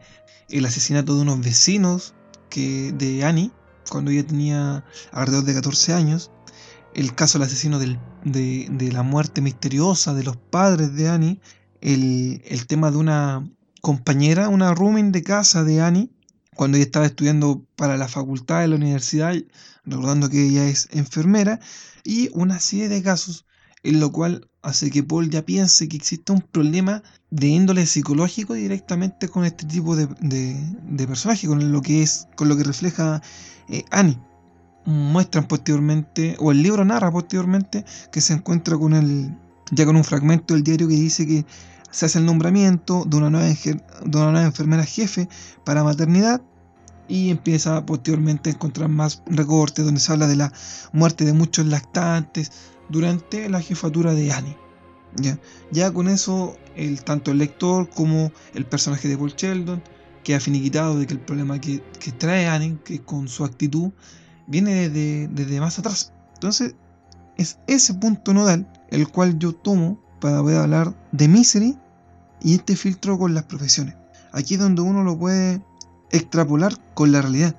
el 0.49 0.65
asesinato 0.65 1.15
de 1.15 1.21
unos 1.21 1.41
vecinos 1.41 2.13
que 2.49 2.93
de 2.93 3.25
Annie 3.25 3.51
cuando 3.89 4.11
ella 4.11 4.25
tenía 4.25 4.85
alrededor 5.11 5.45
de 5.45 5.53
14 5.53 5.93
años, 5.93 6.31
el 6.93 7.13
caso 7.13 7.37
del 7.37 7.47
asesino 7.47 7.79
de, 7.79 8.91
la 8.91 9.03
muerte 9.03 9.41
misteriosa 9.41 10.13
de 10.13 10.23
los 10.23 10.37
padres 10.37 10.95
de 10.95 11.09
Annie, 11.09 11.41
el, 11.81 12.65
tema 12.67 12.91
de 12.91 12.97
una 12.97 13.49
compañera, 13.81 14.49
una 14.49 14.73
rooming 14.73 15.11
de 15.11 15.23
casa 15.23 15.63
de 15.63 15.81
Annie, 15.81 16.11
cuando 16.55 16.77
ella 16.77 16.85
estaba 16.85 17.05
estudiando 17.05 17.63
para 17.75 17.97
la 17.97 18.07
facultad 18.07 18.61
de 18.61 18.69
la 18.69 18.75
universidad, 18.75 19.35
recordando 19.85 20.29
que 20.29 20.47
ella 20.47 20.65
es 20.65 20.89
enfermera, 20.91 21.59
y 22.03 22.29
una 22.33 22.59
serie 22.59 22.89
de 22.89 23.03
casos 23.03 23.45
en 23.83 23.99
lo 23.99 24.11
cual 24.11 24.49
hace 24.67 24.91
que 24.91 25.01
Paul 25.01 25.29
ya 25.29 25.45
piense 25.45 25.87
que 25.87 25.95
existe 25.95 26.33
un 26.33 26.41
problema 26.41 27.01
de 27.31 27.47
índole 27.47 27.85
psicológico 27.85 28.53
directamente 28.53 29.29
con 29.29 29.45
este 29.45 29.65
tipo 29.65 29.95
de, 29.95 30.07
de, 30.19 31.07
personaje, 31.07 31.47
con 31.47 31.71
lo 31.71 31.81
que 31.81 32.03
es, 32.03 32.27
con 32.35 32.49
lo 32.49 32.57
que 32.57 32.63
refleja 32.63 33.21
eh, 33.69 33.85
Annie. 33.91 34.19
Muestran 34.85 35.47
posteriormente, 35.47 36.35
o 36.39 36.51
el 36.51 36.61
libro 36.61 36.83
narra 36.83 37.11
posteriormente, 37.11 37.85
que 38.11 38.19
se 38.19 38.33
encuentra 38.33 38.77
con 38.77 38.93
el, 38.93 39.33
ya 39.71 39.85
con 39.85 39.95
un 39.95 40.03
fragmento 40.03 40.53
del 40.53 40.63
diario 40.63 40.87
que 40.87 40.95
dice 40.95 41.25
que 41.25 41.45
se 41.89 42.05
hace 42.05 42.19
el 42.19 42.25
nombramiento 42.25 43.05
de 43.05 43.17
una 43.17 43.29
nueva, 43.29 43.47
de 43.47 44.17
una 44.17 44.31
nueva 44.31 44.47
enfermera 44.47 44.83
jefe 44.83 45.29
para 45.63 45.83
maternidad 45.83 46.41
y 47.07 47.29
empieza 47.29 47.85
posteriormente 47.85 48.49
a 48.49 48.53
encontrar 48.53 48.89
más 48.89 49.23
recortes 49.27 49.85
donde 49.85 50.01
se 50.01 50.11
habla 50.11 50.27
de 50.27 50.35
la 50.35 50.51
muerte 50.91 51.23
de 51.23 51.33
muchos 51.33 51.65
lactantes, 51.65 52.51
durante 52.89 53.49
la 53.49 53.61
jefatura 53.61 54.13
de 54.13 54.31
Annie. 54.31 54.57
¿ya? 55.15 55.39
ya 55.71 55.91
con 55.91 56.07
eso, 56.07 56.57
el, 56.75 57.03
tanto 57.03 57.31
el 57.31 57.39
lector 57.39 57.89
como 57.89 58.31
el 58.53 58.65
personaje 58.65 59.07
de 59.07 59.17
Paul 59.17 59.33
Sheldon 59.35 59.81
queda 60.23 60.39
finiquitado 60.39 60.99
de 60.99 61.07
que 61.07 61.13
el 61.13 61.19
problema 61.19 61.59
que, 61.59 61.81
que 61.99 62.11
trae 62.11 62.47
Annie, 62.47 62.77
que 62.83 63.01
con 63.01 63.27
su 63.27 63.45
actitud, 63.45 63.91
viene 64.47 64.89
desde, 64.89 65.27
desde 65.29 65.59
más 65.59 65.79
atrás. 65.79 66.13
Entonces, 66.33 66.75
es 67.37 67.59
ese 67.67 67.93
punto 67.93 68.33
nodal 68.33 68.67
el 68.89 69.07
cual 69.07 69.37
yo 69.39 69.53
tomo 69.53 69.99
para 70.19 70.41
poder 70.41 70.59
hablar 70.59 70.95
de 71.11 71.27
Misery 71.27 71.77
y 72.41 72.55
este 72.55 72.75
filtro 72.75 73.17
con 73.17 73.33
las 73.33 73.43
profesiones. 73.43 73.95
Aquí 74.31 74.55
es 74.55 74.59
donde 74.59 74.81
uno 74.81 75.03
lo 75.03 75.17
puede 75.17 75.61
extrapolar 76.11 76.73
con 76.93 77.11
la 77.11 77.21
realidad. 77.21 77.55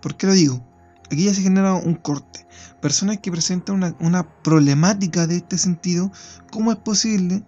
¿Por 0.00 0.16
qué 0.16 0.26
lo 0.26 0.32
digo? 0.32 0.64
Aquí 1.10 1.24
ya 1.24 1.34
se 1.34 1.42
genera 1.42 1.74
un 1.74 1.94
corte. 1.94 2.46
Personas 2.80 3.18
que 3.18 3.32
presentan 3.32 3.96
una, 3.98 4.42
problemática 4.42 5.26
de 5.26 5.36
este 5.36 5.58
sentido, 5.58 6.12
¿cómo 6.52 6.70
es 6.70 6.78
posible 6.78 7.42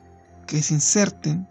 que 0.46 0.60
se 0.62 0.74
inserten, 0.74 1.48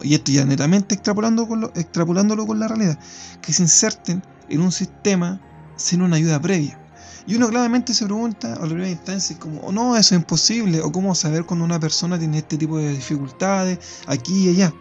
y 0.00 0.14
esto 0.14 0.32
ya 0.32 0.44
netamente 0.44 0.94
extrapolando 0.94 1.70
extrapolándolo 1.74 2.46
con 2.46 2.58
la 2.58 2.68
realidad, 2.68 2.98
que 3.42 3.52
se 3.52 3.62
inserten 3.62 4.22
en 4.48 4.62
un 4.62 4.72
sistema 4.72 5.40
sin 5.76 6.02
una 6.02 6.16
ayuda 6.16 6.40
previa? 6.40 6.80
Y 7.26 7.36
uno 7.36 7.50
claramente 7.50 7.92
se 7.92 8.06
pregunta 8.06 8.54
a 8.54 8.60
la 8.60 8.66
primera 8.66 8.88
instancia 8.88 9.38
como, 9.38 9.60
oh, 9.60 9.70
no, 9.70 9.96
eso 9.96 10.14
es 10.14 10.20
imposible, 10.20 10.80
o 10.80 10.90
cómo 10.90 11.14
saber 11.14 11.44
cuando 11.44 11.66
una 11.66 11.78
persona 11.78 12.18
tiene 12.18 12.38
este 12.38 12.56
tipo 12.56 12.78
de 12.78 12.92
dificultades 12.92 13.78
aquí 14.06 14.46
y 14.46 14.48
allá. 14.48 14.72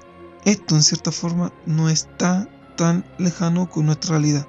Esto 0.46 0.76
en 0.76 0.84
cierta 0.84 1.12
forma 1.12 1.52
no 1.66 1.90
está 1.90 2.48
tan 2.78 3.04
lejano 3.18 3.70
con 3.70 3.88
nuestra 3.88 4.12
realidad. 4.12 4.48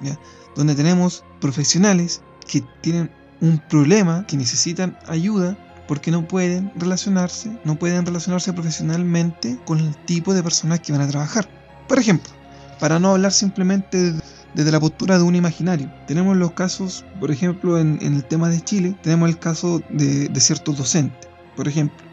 ¿ya? 0.00 0.18
Donde 0.58 0.74
tenemos 0.74 1.24
profesionales 1.40 2.20
que 2.46 2.62
tienen 2.80 3.10
un 3.40 3.58
problema, 3.58 4.26
que 4.26 4.36
necesitan 4.36 4.98
ayuda 5.06 5.56
porque 5.86 6.10
no 6.10 6.26
pueden 6.26 6.72
relacionarse, 6.74 7.56
no 7.64 7.78
pueden 7.78 8.04
relacionarse 8.04 8.52
profesionalmente 8.52 9.56
con 9.64 9.78
el 9.78 9.96
tipo 10.04 10.34
de 10.34 10.42
personas 10.42 10.80
que 10.80 10.90
van 10.90 11.00
a 11.00 11.08
trabajar. 11.08 11.48
Por 11.86 12.00
ejemplo, 12.00 12.32
para 12.80 12.98
no 12.98 13.12
hablar 13.12 13.32
simplemente 13.32 14.14
desde 14.54 14.72
la 14.72 14.80
postura 14.80 15.16
de 15.16 15.22
un 15.22 15.36
imaginario. 15.36 15.88
Tenemos 16.08 16.36
los 16.36 16.50
casos, 16.54 17.04
por 17.20 17.30
ejemplo, 17.30 17.78
en, 17.78 18.00
el 18.02 18.24
tema 18.24 18.48
de 18.48 18.60
Chile, 18.60 18.96
tenemos 19.00 19.28
el 19.28 19.38
caso 19.38 19.80
de, 19.90 20.28
ciertos 20.40 20.76
docentes. 20.76 21.28
Por 21.54 21.68
ejemplo, 21.68 22.04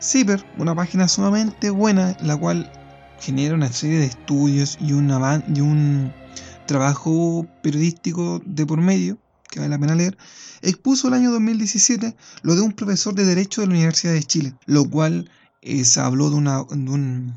Ciber, 0.00 0.42
una 0.56 0.74
página 0.74 1.08
sumamente 1.08 1.68
buena, 1.68 2.16
la 2.22 2.38
cual 2.38 2.72
genera 3.20 3.54
una 3.54 3.70
serie 3.70 3.98
de 3.98 4.06
estudios 4.06 4.78
y, 4.80 4.94
una, 4.94 5.44
y 5.54 5.60
un 5.60 6.12
trabajo 6.66 7.46
periodístico 7.62 8.40
de 8.44 8.66
por 8.66 8.80
medio, 8.80 9.18
que 9.50 9.60
vale 9.60 9.70
la 9.70 9.78
pena 9.78 9.94
leer, 9.94 10.16
expuso 10.62 11.08
el 11.08 11.14
año 11.14 11.30
2017 11.32 12.16
lo 12.42 12.54
de 12.54 12.62
un 12.62 12.72
profesor 12.72 13.14
de 13.14 13.24
Derecho 13.24 13.60
de 13.60 13.66
la 13.66 13.74
Universidad 13.74 14.12
de 14.12 14.22
Chile, 14.22 14.54
lo 14.66 14.88
cual 14.88 15.30
eh, 15.60 15.84
se 15.84 16.00
habló 16.00 16.30
de, 16.30 16.36
una, 16.36 16.62
un 16.62 17.34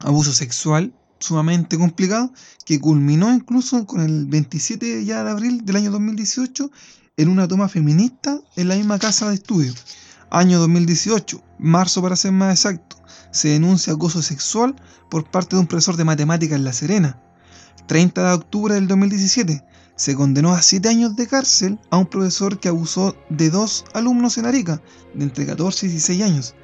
abuso 0.00 0.32
sexual 0.32 0.92
sumamente 1.18 1.78
complicado 1.78 2.32
que 2.64 2.80
culminó 2.80 3.32
incluso 3.32 3.86
con 3.86 4.00
el 4.00 4.26
27 4.26 5.04
ya 5.04 5.24
de 5.24 5.30
abril 5.30 5.64
del 5.64 5.76
año 5.76 5.90
2018 5.90 6.70
en 7.16 7.28
una 7.28 7.48
toma 7.48 7.68
feminista 7.68 8.40
en 8.56 8.68
la 8.68 8.76
misma 8.76 8.98
casa 8.98 9.28
de 9.28 9.36
estudio. 9.36 9.72
Año 10.30 10.58
2018, 10.58 11.42
marzo 11.58 12.02
para 12.02 12.16
ser 12.16 12.32
más 12.32 12.52
exacto, 12.58 12.96
se 13.30 13.48
denuncia 13.48 13.92
acoso 13.92 14.22
sexual 14.22 14.74
por 15.08 15.30
parte 15.30 15.56
de 15.56 15.60
un 15.60 15.66
profesor 15.66 15.96
de 15.96 16.04
matemáticas 16.04 16.56
en 16.56 16.64
La 16.64 16.72
Serena. 16.72 17.22
30 17.86 18.28
de 18.28 18.34
octubre 18.34 18.74
del 18.74 18.88
2017, 18.88 19.64
se 19.94 20.14
condenó 20.14 20.52
a 20.52 20.62
7 20.62 20.88
años 20.88 21.16
de 21.16 21.26
cárcel 21.26 21.78
a 21.90 21.98
un 21.98 22.06
profesor 22.06 22.58
que 22.58 22.68
abusó 22.68 23.16
de 23.30 23.50
dos 23.50 23.84
alumnos 23.94 24.38
en 24.38 24.46
Arica, 24.46 24.82
de 25.14 25.24
entre 25.24 25.46
14 25.46 25.86
y 25.86 25.88
16 25.90 26.22
años. 26.22 26.54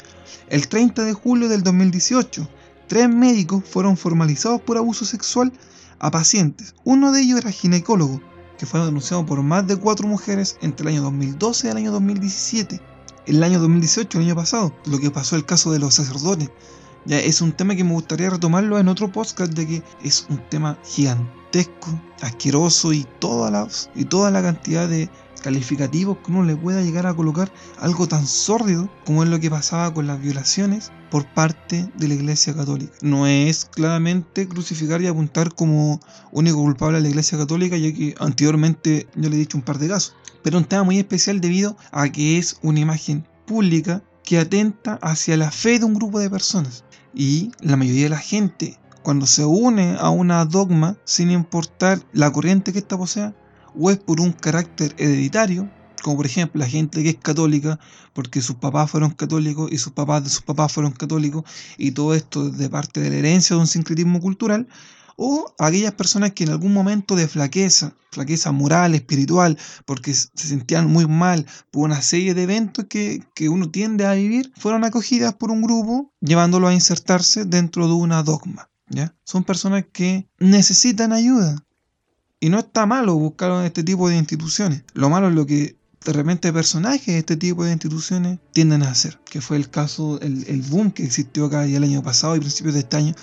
El 0.49 0.69
30 0.69 1.05
de 1.05 1.13
julio 1.13 1.49
del 1.49 1.63
2018, 1.63 2.49
Tres 2.93 3.09
médicos 3.09 3.65
fueron 3.65 3.97
formalizados 3.97 4.61
por 4.61 4.77
abuso 4.77 5.07
sexual 5.07 5.51
a 5.99 6.11
pacientes. 6.11 6.75
Uno 6.85 7.11
de 7.11 7.23
ellos 7.23 7.41
era 7.41 7.51
ginecólogo, 7.51 8.21
que 8.59 8.67
fue 8.67 8.85
denunciado 8.85 9.25
por 9.25 9.43
más 9.43 9.67
de 9.67 9.77
cuatro 9.77 10.07
mujeres 10.07 10.59
entre 10.61 10.83
el 10.83 10.97
año 10.97 11.03
2012 11.05 11.67
y 11.67 11.71
el 11.71 11.77
año 11.79 11.91
2017. 11.91 12.83
El 13.25 13.43
año 13.43 13.61
2018, 13.61 14.19
el 14.19 14.25
año 14.27 14.37
pasado, 14.37 14.75
lo 14.85 14.99
que 14.99 15.11
pasó 15.11 15.37
el 15.37 15.47
caso 15.47 15.73
de 15.73 15.79
los 15.79 15.95
sacerdotes. 15.95 16.51
Es 17.09 17.41
un 17.41 17.51
tema 17.51 17.75
que 17.75 17.83
me 17.83 17.95
gustaría 17.95 18.31
retomarlo 18.31 18.79
en 18.79 18.87
otro 18.87 19.11
podcast 19.11 19.53
de 19.55 19.67
que 19.67 19.83
es 20.05 20.25
un 20.31 20.39
tema 20.49 20.79
gigantesco, 20.85 22.01
asqueroso 22.21 22.93
y 22.93 23.05
toda 23.19 23.51
la, 23.51 23.67
y 23.97 24.05
toda 24.05 24.31
la 24.31 24.41
cantidad 24.41 24.89
de 24.89 25.11
calificativos 25.43 26.19
que 26.19 26.31
uno 26.31 26.45
le 26.45 26.55
pueda 26.55 26.81
llegar 26.81 27.09
a 27.09 27.15
colocar 27.15 27.53
algo 27.81 28.07
tan 28.07 28.25
sórdido 28.25 28.89
como 29.05 29.25
es 29.25 29.31
lo 29.31 29.41
que 29.41 29.51
pasaba 29.51 29.93
con 29.93 30.07
las 30.07 30.21
violaciones 30.21 30.93
por 31.11 31.27
parte 31.27 31.91
de 31.97 32.07
la 32.07 32.15
Iglesia 32.15 32.55
Católica. 32.55 32.93
No 33.03 33.27
es 33.27 33.65
claramente 33.65 34.47
crucificar 34.47 35.03
y 35.03 35.09
apuntar 35.09 35.53
como 35.53 36.01
único 36.31 36.59
culpable 36.59 36.99
a 36.99 37.01
la 37.01 37.09
Iglesia 37.09 37.37
Católica, 37.37 37.77
ya 37.77 37.93
que 37.93 38.15
anteriormente 38.21 39.09
yo 39.17 39.29
le 39.29 39.35
he 39.35 39.41
dicho 39.41 39.59
un 39.59 39.65
par 39.65 39.81
de 39.81 39.89
casos, 39.89 40.15
pero 40.45 40.57
un 40.57 40.65
tema 40.65 40.85
muy 40.85 41.01
especial 41.01 41.41
debido 41.41 41.77
a 41.91 42.09
que 42.11 42.39
es 42.39 42.59
una 42.63 42.79
imagen 42.79 43.27
pública 43.45 44.05
que 44.25 44.39
atenta 44.39 45.01
hacia 45.03 45.37
la 45.37 45.51
fe 45.51 45.81
de 45.81 45.85
un 45.85 45.95
grupo 45.95 46.21
de 46.21 46.31
personas. 46.31 46.85
Y 47.15 47.53
la 47.61 47.77
mayoría 47.77 48.05
de 48.05 48.11
la 48.11 48.19
gente, 48.19 48.79
cuando 49.03 49.27
se 49.27 49.45
une 49.45 49.97
a 49.99 50.11
una 50.11 50.45
dogma, 50.45 50.97
sin 51.05 51.31
importar 51.31 52.01
la 52.13 52.33
corriente 52.33 52.73
que 52.73 52.79
ésta 52.79 52.97
posea, 52.97 53.35
o 53.79 53.91
es 53.91 53.99
por 53.99 54.21
un 54.21 54.33
carácter 54.33 54.95
hereditario, 54.99 55.71
como 56.03 56.17
por 56.17 56.27
ejemplo 56.27 56.59
la 56.59 56.69
gente 56.69 57.03
que 57.03 57.11
es 57.11 57.17
católica 57.17 57.79
porque 58.13 58.43
sus 58.43 58.57
papás 58.57 58.91
fueron 58.91 59.11
católicos 59.11 59.71
y 59.73 59.79
sus 59.79 59.93
papás 59.93 60.25
de 60.25 60.31
sus 60.31 60.43
papás 60.43 60.73
fueron 60.73 60.93
católicos 60.93 61.45
y 61.79 61.93
todo 61.93 62.15
esto 62.15 62.51
de 62.51 62.69
parte 62.69 63.01
de 63.01 63.11
la 63.11 63.17
herencia 63.17 63.57
de 63.57 63.61
un 63.63 63.69
sincretismo 63.69 64.21
cultural, 64.21 64.67
o 65.17 65.55
aquellas 65.59 65.95
personas 65.95 66.33
que 66.33 66.45
en 66.45 66.51
algún 66.51 66.73
momento 66.73 67.17
de 67.17 67.29
flaqueza, 67.29 67.95
flaqueza 68.11 68.53
moral, 68.53 68.95
espiritual, 68.95 69.59
porque 69.85 70.15
se 70.15 70.31
sentían 70.35 70.91
muy 70.91 71.07
mal 71.07 71.47
por 71.71 71.85
una 71.85 72.03
serie 72.03 72.35
de 72.35 72.43
eventos 72.43 72.87
que, 72.87 73.23
que 73.35 73.49
uno 73.49 73.71
tiende 73.71 74.07
a 74.07 74.15
vivir, 74.15 74.53
fueron 74.57 74.85
acogidas 74.85 75.35
por 75.35 75.51
un 75.51 75.63
grupo 75.63 76.13
llevándolo 76.21 76.69
a 76.69 76.75
insertarse 76.75 77.45
dentro 77.45 77.87
de 77.87 77.95
una 77.95 78.23
dogma. 78.23 78.71
¿ya? 78.89 79.15
Son 79.25 79.45
personas 79.45 79.85
que 79.93 80.29
necesitan 80.39 81.13
ayuda, 81.13 81.65
y 82.43 82.49
no 82.49 82.59
está 82.59 82.87
malo 82.87 83.15
buscar 83.15 83.65
este 83.65 83.85
tipo 83.85 84.09
de 84.09 84.17
instituciones. 84.17 84.83
Lo 84.95 85.09
malo 85.09 85.29
es 85.29 85.35
lo 85.37 85.47
que 85.47 85.77
de 86.05 86.13
repente 86.13 86.53
personajes 86.53 87.07
de 87.07 87.19
este 87.19 87.37
tipo 87.37 87.65
de 87.65 87.73
instituciones 87.73 88.39
tienden 88.53 88.83
a 88.83 88.91
hacer, 88.91 89.19
que 89.25 89.41
fue 89.41 89.57
el 89.57 89.71
caso, 89.71 90.21
el, 90.21 90.45
el 90.49 90.63
boom 90.63 90.91
que 90.91 91.05
existió 91.05 91.47
acá 91.47 91.67
ya 91.67 91.77
el 91.77 91.85
año 91.85 92.03
pasado 92.03 92.37
y 92.37 92.41
principios 92.41 92.75
de 92.75 92.81
este 92.81 92.97
año, 92.97 93.15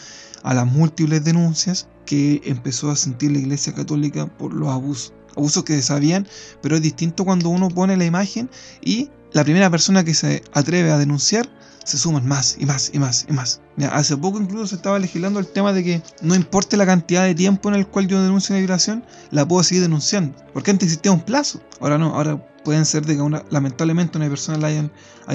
a 0.43 0.53
las 0.53 0.65
múltiples 0.65 1.23
denuncias 1.23 1.87
que 2.05 2.41
empezó 2.45 2.89
a 2.89 2.95
sentir 2.95 3.31
la 3.31 3.39
Iglesia 3.39 3.73
Católica 3.73 4.25
por 4.25 4.53
los 4.53 4.69
abusos. 4.69 5.13
Abusos 5.35 5.63
que 5.63 5.81
sabían, 5.81 6.27
pero 6.61 6.75
es 6.75 6.81
distinto 6.81 7.23
cuando 7.23 7.49
uno 7.49 7.69
pone 7.69 7.95
la 7.95 8.05
imagen 8.05 8.49
y 8.81 9.09
la 9.31 9.43
primera 9.43 9.69
persona 9.69 10.03
que 10.03 10.13
se 10.13 10.41
atreve 10.53 10.91
a 10.91 10.97
denunciar 10.97 11.47
se 11.85 11.97
suman 11.97 12.27
más 12.27 12.57
y 12.59 12.65
más 12.65 12.91
y 12.93 12.99
más 12.99 13.25
y 13.29 13.33
más. 13.33 13.61
hace 13.91 14.17
poco 14.17 14.39
incluso 14.39 14.67
se 14.67 14.75
estaba 14.75 14.99
legislando 14.99 15.39
el 15.39 15.47
tema 15.47 15.73
de 15.73 15.83
que 15.83 16.03
no 16.21 16.35
importe 16.35 16.77
la 16.77 16.85
cantidad 16.85 17.23
de 17.23 17.35
tiempo 17.35 17.69
en 17.69 17.75
el 17.75 17.87
cual 17.87 18.07
yo 18.07 18.21
denuncio 18.21 18.53
una 18.53 18.59
violación, 18.59 19.03
la 19.31 19.47
puedo 19.47 19.63
seguir 19.63 19.83
denunciando. 19.83 20.35
Porque 20.53 20.71
antes 20.71 20.87
existía 20.87 21.11
un 21.11 21.21
plazo. 21.21 21.61
Ahora 21.79 21.97
no, 21.97 22.13
ahora 22.15 22.43
pueden 22.69 22.85
ser 22.85 23.03
de 23.03 23.17
que 23.17 23.43
lamentablemente 23.49 24.19
una 24.19 24.29
persona 24.29 24.59
la 24.59 24.67
hayan, 24.67 24.91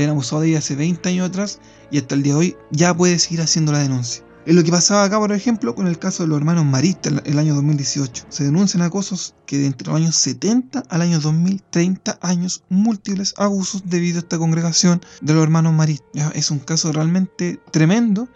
abusado 0.09 0.43
de 0.43 0.51
ella 0.51 0.59
hace 0.59 0.77
20 0.77 1.09
años 1.09 1.29
atrás 1.29 1.59
y 1.91 1.99
hasta 1.99 2.15
el 2.15 2.23
día 2.23 2.35
de 2.35 2.39
hoy 2.39 2.57
ya 2.71 2.97
puede 2.97 3.19
seguir 3.19 3.41
haciendo 3.41 3.73
la 3.73 3.81
denuncia. 3.81 4.25
Es 4.47 4.55
lo 4.55 4.63
que 4.63 4.71
pasaba 4.71 5.03
acá, 5.03 5.19
por 5.19 5.33
ejemplo, 5.33 5.75
con 5.75 5.89
el 5.89 5.99
caso 5.99 6.23
de 6.23 6.29
los 6.29 6.39
hermanos 6.39 6.65
Marista 6.65 7.11
el 7.25 7.39
año 7.41 7.57
2018. 7.57 8.27
Se 8.29 8.45
denuncian 8.45 8.85
acosos 8.85 9.35
que 9.47 9.59
de 9.59 9.67
entre 9.67 9.89
los 9.89 9.97
años 9.97 10.15
70 10.15 10.85
al 10.89 11.03
año 11.03 11.19
2030 11.19 12.21
años 12.23 12.63
múltiples 12.69 13.35
abusos 13.37 13.83
debido 13.85 14.19
a 14.19 14.21
esta 14.21 14.39
congregación 14.39 15.01
de 15.21 15.35
los 15.35 15.43
hermanos 15.43 15.73
Marista. 15.73 16.31
Es 16.37 16.53
un 16.53 16.61
caso 16.61 16.93
realmente 16.93 17.59
tremendo 17.73 18.29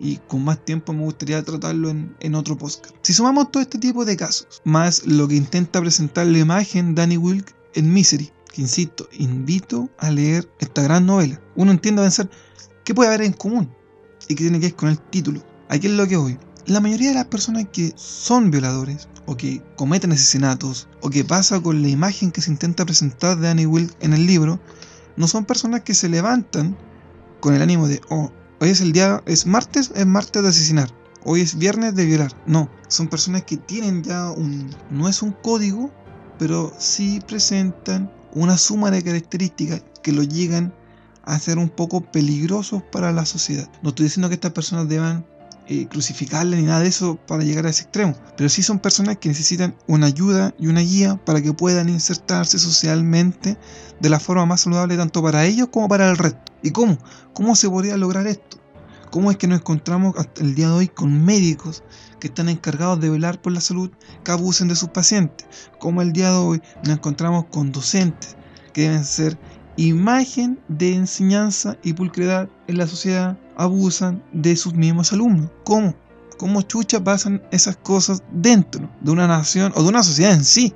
y 0.00 0.16
con 0.28 0.44
más 0.44 0.64
tiempo 0.64 0.94
me 0.94 1.02
gustaría 1.02 1.42
tratarlo 1.42 1.90
en, 1.90 2.16
en, 2.20 2.34
otro 2.34 2.56
podcast. 2.56 2.94
Si 3.02 3.12
sumamos 3.12 3.50
todo 3.50 3.62
este 3.62 3.76
tipo 3.76 4.06
de 4.06 4.16
casos, 4.16 4.62
más 4.64 5.04
lo 5.04 5.28
que 5.28 5.36
intenta 5.36 5.78
presentar 5.78 6.26
la 6.26 6.38
imagen 6.38 6.94
Danny 6.94 7.18
Wilk 7.18 7.54
en 7.74 7.92
Misery, 7.92 8.32
insisto, 8.62 9.08
invito 9.12 9.90
a 9.98 10.10
leer 10.10 10.48
esta 10.58 10.82
gran 10.82 11.06
novela, 11.06 11.40
uno 11.54 11.70
entiende 11.70 12.02
a 12.02 12.04
pensar 12.04 12.30
qué 12.84 12.94
puede 12.94 13.08
haber 13.08 13.22
en 13.22 13.32
común 13.32 13.74
y 14.28 14.34
qué 14.34 14.44
tiene 14.44 14.60
que 14.60 14.66
ver 14.66 14.76
con 14.76 14.88
el 14.88 14.98
título. 14.98 15.42
Aquí 15.68 15.86
es 15.86 15.92
lo 15.92 16.06
que 16.06 16.16
voy. 16.16 16.38
La 16.66 16.80
mayoría 16.80 17.10
de 17.10 17.14
las 17.14 17.26
personas 17.26 17.66
que 17.72 17.92
son 17.96 18.50
violadores 18.50 19.08
o 19.26 19.36
que 19.36 19.62
cometen 19.76 20.12
asesinatos 20.12 20.88
o 21.00 21.10
que 21.10 21.24
pasa 21.24 21.60
con 21.60 21.82
la 21.82 21.88
imagen 21.88 22.32
que 22.32 22.40
se 22.40 22.50
intenta 22.50 22.84
presentar 22.84 23.38
de 23.38 23.48
Annie 23.48 23.66
Wilk 23.66 23.94
en 24.00 24.14
el 24.14 24.26
libro, 24.26 24.60
no 25.16 25.28
son 25.28 25.44
personas 25.44 25.82
que 25.82 25.94
se 25.94 26.08
levantan 26.08 26.76
con 27.40 27.54
el 27.54 27.62
ánimo 27.62 27.86
de, 27.88 28.00
oh, 28.08 28.32
hoy 28.60 28.70
es 28.70 28.80
el 28.80 28.92
día, 28.92 29.22
es 29.26 29.46
martes, 29.46 29.92
es 29.94 30.06
martes 30.06 30.42
de 30.42 30.48
asesinar, 30.48 30.90
hoy 31.24 31.40
es 31.40 31.56
viernes 31.56 31.94
de 31.94 32.04
violar. 32.04 32.32
No, 32.46 32.68
son 32.88 33.08
personas 33.08 33.44
que 33.44 33.56
tienen 33.56 34.02
ya 34.02 34.30
un, 34.30 34.74
no 34.90 35.08
es 35.08 35.22
un 35.22 35.32
código, 35.32 35.92
pero 36.38 36.72
sí 36.78 37.20
presentan 37.26 38.10
una 38.36 38.58
suma 38.58 38.90
de 38.90 39.02
características 39.02 39.82
que 40.02 40.12
lo 40.12 40.22
llegan 40.22 40.72
a 41.24 41.38
ser 41.38 41.58
un 41.58 41.70
poco 41.70 42.02
peligrosos 42.02 42.82
para 42.92 43.10
la 43.10 43.24
sociedad. 43.24 43.68
No 43.82 43.88
estoy 43.88 44.04
diciendo 44.04 44.28
que 44.28 44.34
estas 44.34 44.52
personas 44.52 44.88
deban 44.88 45.26
eh, 45.68 45.88
crucificarle 45.88 46.56
ni 46.58 46.64
nada 46.64 46.80
de 46.80 46.88
eso 46.88 47.18
para 47.26 47.42
llegar 47.42 47.66
a 47.66 47.70
ese 47.70 47.84
extremo, 47.84 48.14
pero 48.36 48.48
sí 48.48 48.62
son 48.62 48.78
personas 48.78 49.16
que 49.16 49.30
necesitan 49.30 49.74
una 49.88 50.06
ayuda 50.06 50.54
y 50.58 50.68
una 50.68 50.80
guía 50.80 51.16
para 51.24 51.42
que 51.42 51.54
puedan 51.54 51.88
insertarse 51.88 52.58
socialmente 52.58 53.56
de 54.00 54.08
la 54.10 54.20
forma 54.20 54.46
más 54.46 54.60
saludable 54.60 54.96
tanto 54.96 55.22
para 55.22 55.46
ellos 55.46 55.68
como 55.72 55.88
para 55.88 56.08
el 56.10 56.18
resto. 56.18 56.52
¿Y 56.62 56.70
cómo? 56.70 56.98
¿Cómo 57.32 57.56
se 57.56 57.70
podría 57.70 57.96
lograr 57.96 58.26
esto? 58.26 58.58
¿Cómo 59.16 59.30
es 59.30 59.38
que 59.38 59.46
nos 59.46 59.60
encontramos 59.60 60.14
hasta 60.18 60.42
el 60.42 60.54
día 60.54 60.66
de 60.66 60.74
hoy 60.74 60.88
con 60.88 61.24
médicos 61.24 61.82
que 62.20 62.26
están 62.26 62.50
encargados 62.50 63.00
de 63.00 63.08
velar 63.08 63.40
por 63.40 63.50
la 63.50 63.62
salud 63.62 63.90
que 64.22 64.30
abusen 64.30 64.68
de 64.68 64.76
sus 64.76 64.90
pacientes? 64.90 65.46
¿Cómo 65.78 66.02
el 66.02 66.12
día 66.12 66.28
de 66.32 66.36
hoy 66.36 66.62
nos 66.84 66.98
encontramos 66.98 67.46
con 67.46 67.72
docentes 67.72 68.36
que 68.74 68.82
deben 68.82 69.06
ser 69.06 69.38
imagen 69.78 70.60
de 70.68 70.96
enseñanza 70.96 71.78
y 71.82 71.94
pulcredad 71.94 72.50
en 72.66 72.76
la 72.76 72.86
sociedad 72.86 73.38
abusan 73.56 74.22
de 74.34 74.54
sus 74.54 74.74
mismos 74.74 75.14
alumnos. 75.14 75.50
¿Cómo? 75.64 75.94
¿Cómo 76.36 76.60
chucha 76.60 77.02
pasan 77.02 77.42
esas 77.50 77.78
cosas 77.78 78.22
dentro 78.32 78.86
de 79.00 79.12
una 79.12 79.26
nación 79.26 79.72
o 79.76 79.82
de 79.82 79.88
una 79.88 80.02
sociedad 80.02 80.34
en 80.34 80.44
sí? 80.44 80.74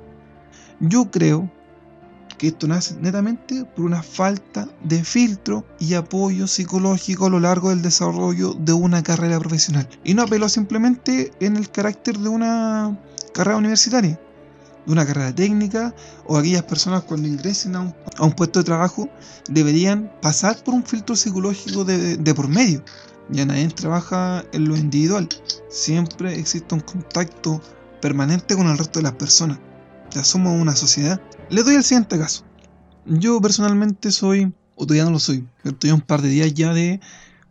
Yo 0.79 1.11
creo 1.11 1.47
que 2.41 2.47
esto 2.47 2.67
nace 2.67 2.95
netamente 2.99 3.65
por 3.65 3.85
una 3.85 4.01
falta 4.01 4.67
de 4.83 5.03
filtro 5.03 5.63
y 5.77 5.93
apoyo 5.93 6.47
psicológico 6.47 7.27
a 7.27 7.29
lo 7.29 7.39
largo 7.39 7.69
del 7.69 7.83
desarrollo 7.83 8.55
de 8.55 8.73
una 8.73 9.03
carrera 9.03 9.37
profesional. 9.37 9.87
Y 10.03 10.15
no 10.15 10.23
apelo 10.23 10.49
simplemente 10.49 11.31
en 11.39 11.55
el 11.55 11.69
carácter 11.69 12.17
de 12.17 12.29
una 12.29 12.99
carrera 13.31 13.57
universitaria, 13.57 14.19
de 14.87 14.91
una 14.91 15.05
carrera 15.05 15.35
técnica 15.35 15.93
o 16.25 16.35
aquellas 16.35 16.63
personas 16.63 17.03
cuando 17.03 17.27
ingresen 17.27 17.75
a 17.75 17.93
un, 18.19 18.31
puesto 18.31 18.57
de 18.57 18.65
trabajo 18.65 19.07
deberían 19.47 20.11
pasar 20.19 20.63
por 20.63 20.73
un 20.73 20.83
filtro 20.83 21.15
psicológico 21.15 21.85
de, 21.85 22.17
de 22.17 22.33
por 22.33 22.47
medio. 22.47 22.83
Ya 23.29 23.45
nadie 23.45 23.67
trabaja 23.67 24.43
en 24.51 24.67
lo 24.67 24.75
individual, 24.75 25.29
siempre 25.69 26.39
existe 26.39 26.73
un 26.73 26.81
contacto 26.81 27.61
permanente 28.01 28.55
con 28.55 28.65
el 28.65 28.79
resto 28.79 28.97
de 28.97 29.03
las 29.03 29.13
personas. 29.13 29.59
Ya 30.09 30.23
somos 30.23 30.59
una 30.59 30.75
sociedad. 30.75 31.21
Le 31.51 31.63
doy 31.63 31.75
el 31.75 31.83
siguiente 31.83 32.17
caso. 32.17 32.45
Yo 33.05 33.41
personalmente 33.41 34.13
soy, 34.13 34.53
o 34.75 34.85
todavía 34.85 35.03
no 35.03 35.11
lo 35.11 35.19
soy, 35.19 35.45
pero 35.61 35.73
estoy 35.73 35.91
un 35.91 35.99
par 35.99 36.21
de 36.21 36.29
días 36.29 36.53
ya 36.53 36.73
de 36.73 37.01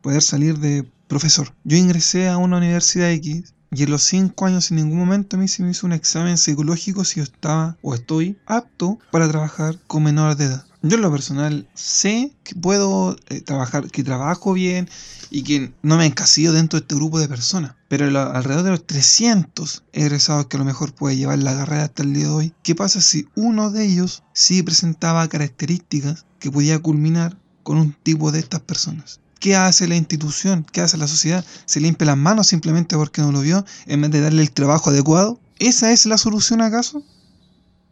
poder 0.00 0.23
salir 0.23 0.59
de 0.59 0.90
profesor. 1.07 1.54
Yo 1.64 1.76
ingresé 1.76 2.26
a 2.30 2.38
una 2.38 2.57
universidad 2.57 3.11
X 3.11 3.52
y 3.71 3.83
en 3.83 3.90
los 3.90 4.02
cinco 4.02 4.47
años 4.47 4.71
en 4.71 4.78
ningún 4.78 4.99
momento 4.99 5.37
a 5.37 5.38
mí 5.38 5.49
se 5.49 5.62
me 5.62 5.73
hizo 5.73 5.87
un 5.87 5.92
examen 5.92 6.38
psicológico 6.38 7.04
si 7.04 7.16
yo 7.16 7.25
estaba 7.25 7.76
o 7.83 7.95
estoy 7.95 8.38
apto 8.47 8.99
para 9.12 9.28
trabajar 9.28 9.78
con 9.87 10.02
menores 10.02 10.38
de 10.38 10.47
edad. 10.47 10.64
Yo 10.82 10.96
en 10.96 11.02
lo 11.02 11.10
personal 11.10 11.68
sé 11.75 12.32
que 12.42 12.54
puedo 12.54 13.14
eh, 13.28 13.42
trabajar, 13.42 13.90
que 13.90 14.02
trabajo 14.02 14.54
bien 14.54 14.88
y 15.30 15.42
que 15.42 15.75
no 15.82 15.99
me 15.99 16.06
encasillo 16.06 16.54
dentro 16.54 16.78
de 16.78 16.84
este 16.84 16.94
grupo 16.94 17.18
de 17.18 17.28
personas. 17.28 17.75
Pero 17.88 18.06
alrededor 18.06 18.64
de 18.64 18.70
los 18.70 18.87
300 18.87 19.84
egresados 19.92 20.46
que 20.46 20.56
a 20.56 20.60
lo 20.60 20.64
mejor 20.64 20.94
puede 20.94 21.18
llevar 21.18 21.38
la 21.38 21.54
carrera 21.54 21.84
hasta 21.84 22.02
el 22.02 22.14
día 22.14 22.25
de 22.25 22.30
hoy, 22.30 22.54
¿qué 22.62 22.75
pasa 22.75 23.02
si 23.02 23.28
uno 23.34 23.70
de 23.70 23.84
ellos 23.84 24.22
sí 24.32 24.62
presentaba 24.62 25.28
características 25.28 26.25
que 26.38 26.50
podía 26.50 26.78
culminar 26.78 27.37
con 27.62 27.76
un 27.76 27.92
tipo 27.92 28.32
de 28.32 28.38
estas 28.38 28.60
personas? 28.60 29.20
¿Qué 29.38 29.56
hace 29.56 29.87
la 29.87 29.96
institución? 29.96 30.64
¿Qué 30.72 30.80
hace 30.80 30.96
la 30.96 31.08
sociedad? 31.08 31.44
¿Se 31.66 31.80
limpia 31.80 32.06
las 32.06 32.16
manos 32.16 32.46
simplemente 32.46 32.96
porque 32.96 33.20
no 33.20 33.32
lo 33.32 33.42
vio 33.42 33.66
en 33.87 34.00
vez 34.00 34.10
de 34.12 34.20
darle 34.22 34.42
el 34.42 34.50
trabajo 34.50 34.88
adecuado? 34.88 35.38
¿Esa 35.58 35.92
es 35.92 36.06
la 36.06 36.16
solución 36.16 36.62
acaso? 36.62 37.02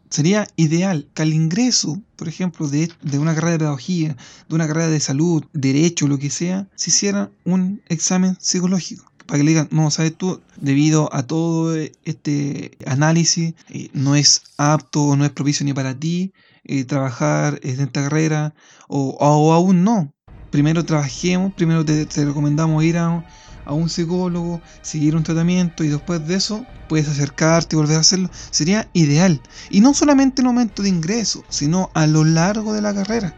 Sería 0.09 0.47
ideal 0.55 1.07
que 1.13 1.21
al 1.21 1.33
ingreso, 1.33 2.01
por 2.15 2.27
ejemplo, 2.27 2.67
de, 2.67 2.89
una 3.13 3.35
carrera 3.35 3.51
de 3.53 3.59
pedagogía, 3.59 4.17
de 4.47 4.55
una 4.55 4.67
carrera 4.67 4.89
de 4.89 4.99
salud, 4.99 5.43
derecho, 5.53 6.07
lo 6.07 6.17
que 6.17 6.29
sea, 6.29 6.67
se 6.75 6.89
hiciera 6.89 7.29
un 7.45 7.81
examen 7.87 8.35
psicológico. 8.39 9.05
Para 9.27 9.37
que 9.37 9.43
le 9.43 9.51
digan, 9.51 9.67
no, 9.71 9.91
sabes 9.91 10.15
tú, 10.15 10.41
debido 10.59 11.13
a 11.13 11.21
todo 11.23 11.75
este 11.75 12.71
análisis, 12.87 13.53
eh, 13.69 13.89
no 13.93 14.15
es 14.15 14.41
apto 14.57 15.15
no 15.15 15.23
es 15.23 15.29
propicio 15.31 15.63
ni 15.63 15.73
para 15.73 15.93
ti 15.93 16.33
eh, 16.63 16.83
trabajar 16.85 17.59
en 17.61 17.79
esta 17.79 18.03
carrera, 18.03 18.55
o, 18.87 19.15
o 19.19 19.53
aún 19.53 19.83
no, 19.83 20.11
primero 20.49 20.83
trabajemos, 20.83 21.53
primero 21.53 21.85
te, 21.85 22.05
recomendamos 22.25 22.83
ir 22.83 22.97
a, 22.97 23.25
un 23.73 23.89
psicólogo, 23.89 24.61
seguir 24.81 25.15
un 25.15 25.23
tratamiento 25.23 25.83
y 25.83 25.89
después 25.89 26.25
de 26.27 26.35
eso 26.35 26.65
puedes 26.87 27.07
acercarte 27.07 27.75
y 27.75 27.77
volver 27.77 27.97
a 27.97 28.01
hacerlo. 28.01 28.29
Sería 28.51 28.89
ideal. 28.93 29.41
Y 29.69 29.81
no 29.81 29.93
solamente 29.93 30.41
en 30.41 30.47
el 30.47 30.53
momento 30.53 30.83
de 30.83 30.89
ingreso, 30.89 31.43
sino 31.49 31.91
a 31.93 32.07
lo 32.07 32.23
largo 32.23 32.73
de 32.73 32.81
la 32.81 32.93
carrera. 32.93 33.35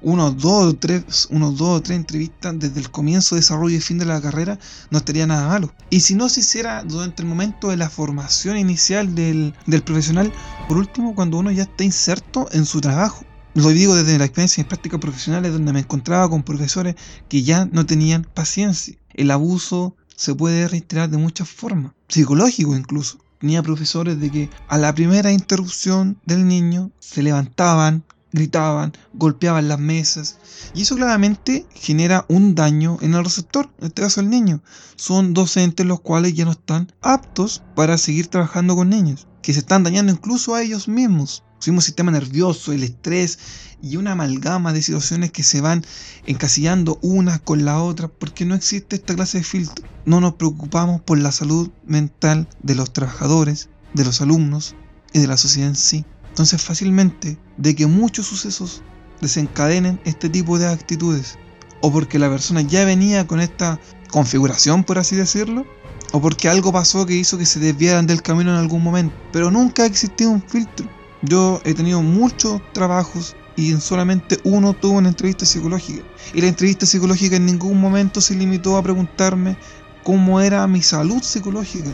Unos 0.00 0.36
dos 0.36 0.64
o 0.64 0.76
tres, 0.76 1.26
unos 1.30 1.56
dos 1.56 1.78
o 1.78 1.82
tres 1.82 1.98
entrevistas 1.98 2.56
desde 2.56 2.78
el 2.78 2.90
comienzo, 2.90 3.34
desarrollo 3.34 3.76
y 3.76 3.80
fin 3.80 3.98
de 3.98 4.04
la 4.04 4.20
carrera 4.20 4.56
no 4.90 4.98
estaría 4.98 5.26
nada 5.26 5.48
malo. 5.48 5.74
Y 5.90 6.00
si 6.00 6.14
no 6.14 6.28
se 6.28 6.40
hiciera 6.40 6.84
durante 6.84 7.22
el 7.22 7.28
momento 7.28 7.70
de 7.70 7.76
la 7.76 7.90
formación 7.90 8.56
inicial 8.56 9.16
del, 9.16 9.54
del 9.66 9.82
profesional, 9.82 10.32
por 10.68 10.76
último, 10.76 11.16
cuando 11.16 11.38
uno 11.38 11.50
ya 11.50 11.64
está 11.64 11.82
inserto 11.82 12.48
en 12.52 12.64
su 12.64 12.80
trabajo. 12.80 13.24
Lo 13.54 13.70
digo 13.70 13.96
desde 13.96 14.18
la 14.18 14.24
experiencia 14.26 14.60
en 14.60 14.68
prácticas 14.68 15.00
profesionales 15.00 15.52
donde 15.52 15.72
me 15.72 15.80
encontraba 15.80 16.28
con 16.28 16.44
profesores 16.44 16.94
que 17.28 17.42
ya 17.42 17.64
no 17.64 17.84
tenían 17.84 18.22
paciencia. 18.22 18.96
El 19.18 19.32
abuso 19.32 19.96
se 20.14 20.32
puede 20.32 20.68
reiterar 20.68 21.10
de 21.10 21.16
muchas 21.16 21.48
formas, 21.48 21.90
psicológico 22.06 22.76
incluso. 22.76 23.18
Tenía 23.40 23.64
profesores 23.64 24.20
de 24.20 24.30
que 24.30 24.50
a 24.68 24.78
la 24.78 24.94
primera 24.94 25.32
interrupción 25.32 26.20
del 26.24 26.46
niño 26.46 26.92
se 27.00 27.24
levantaban, 27.24 28.04
gritaban, 28.32 28.92
golpeaban 29.14 29.66
las 29.66 29.80
mesas. 29.80 30.38
Y 30.72 30.82
eso 30.82 30.94
claramente 30.94 31.66
genera 31.74 32.26
un 32.28 32.54
daño 32.54 32.98
en 33.00 33.14
el 33.14 33.24
receptor, 33.24 33.68
en 33.80 33.88
este 33.88 34.02
caso 34.02 34.20
el 34.20 34.30
niño. 34.30 34.62
Son 34.94 35.34
docentes 35.34 35.84
los 35.84 36.00
cuales 36.00 36.34
ya 36.34 36.44
no 36.44 36.52
están 36.52 36.92
aptos 37.02 37.64
para 37.74 37.98
seguir 37.98 38.28
trabajando 38.28 38.76
con 38.76 38.88
niños, 38.88 39.26
que 39.42 39.52
se 39.52 39.58
están 39.58 39.82
dañando 39.82 40.12
incluso 40.12 40.54
a 40.54 40.62
ellos 40.62 40.86
mismos 40.86 41.42
su 41.58 41.70
mismo 41.70 41.80
sistema 41.80 42.10
nervioso, 42.10 42.72
el 42.72 42.82
estrés 42.82 43.38
y 43.82 43.96
una 43.96 44.12
amalgama 44.12 44.72
de 44.72 44.82
situaciones 44.82 45.32
que 45.32 45.42
se 45.42 45.60
van 45.60 45.84
encasillando 46.26 46.98
una 47.02 47.38
con 47.38 47.64
la 47.64 47.82
otra 47.82 48.08
porque 48.08 48.44
no 48.44 48.54
existe 48.54 48.96
esta 48.96 49.14
clase 49.14 49.38
de 49.38 49.44
filtro. 49.44 49.84
No 50.04 50.20
nos 50.20 50.34
preocupamos 50.34 51.00
por 51.00 51.18
la 51.18 51.32
salud 51.32 51.70
mental 51.86 52.48
de 52.62 52.74
los 52.74 52.92
trabajadores, 52.92 53.68
de 53.94 54.04
los 54.04 54.20
alumnos 54.20 54.74
y 55.12 55.20
de 55.20 55.26
la 55.26 55.36
sociedad 55.36 55.68
en 55.68 55.76
sí. 55.76 56.04
Entonces 56.28 56.62
fácilmente 56.62 57.38
de 57.56 57.74
que 57.74 57.86
muchos 57.86 58.26
sucesos 58.26 58.82
desencadenen 59.20 60.00
este 60.04 60.28
tipo 60.28 60.58
de 60.58 60.68
actitudes 60.68 61.38
o 61.80 61.92
porque 61.92 62.18
la 62.18 62.28
persona 62.28 62.60
ya 62.60 62.84
venía 62.84 63.26
con 63.26 63.40
esta 63.40 63.80
configuración 64.10 64.84
por 64.84 64.98
así 64.98 65.16
decirlo 65.16 65.66
o 66.12 66.20
porque 66.20 66.48
algo 66.48 66.72
pasó 66.72 67.04
que 67.04 67.16
hizo 67.16 67.38
que 67.38 67.46
se 67.46 67.58
desviaran 67.58 68.06
del 68.06 68.22
camino 68.22 68.50
en 68.50 68.56
algún 68.56 68.82
momento 68.82 69.14
pero 69.32 69.50
nunca 69.50 69.82
ha 69.82 69.86
existido 69.86 70.30
un 70.30 70.42
filtro 70.42 70.88
yo 71.22 71.60
he 71.64 71.74
tenido 71.74 72.02
muchos 72.02 72.60
trabajos 72.72 73.36
y 73.56 73.72
en 73.72 73.80
solamente 73.80 74.38
uno 74.44 74.72
tuve 74.72 74.98
una 74.98 75.08
entrevista 75.08 75.44
psicológica. 75.44 76.04
Y 76.32 76.40
la 76.40 76.48
entrevista 76.48 76.86
psicológica 76.86 77.36
en 77.36 77.46
ningún 77.46 77.80
momento 77.80 78.20
se 78.20 78.36
limitó 78.36 78.76
a 78.76 78.82
preguntarme 78.82 79.56
cómo 80.04 80.40
era 80.40 80.66
mi 80.68 80.80
salud 80.80 81.22
psicológica, 81.22 81.90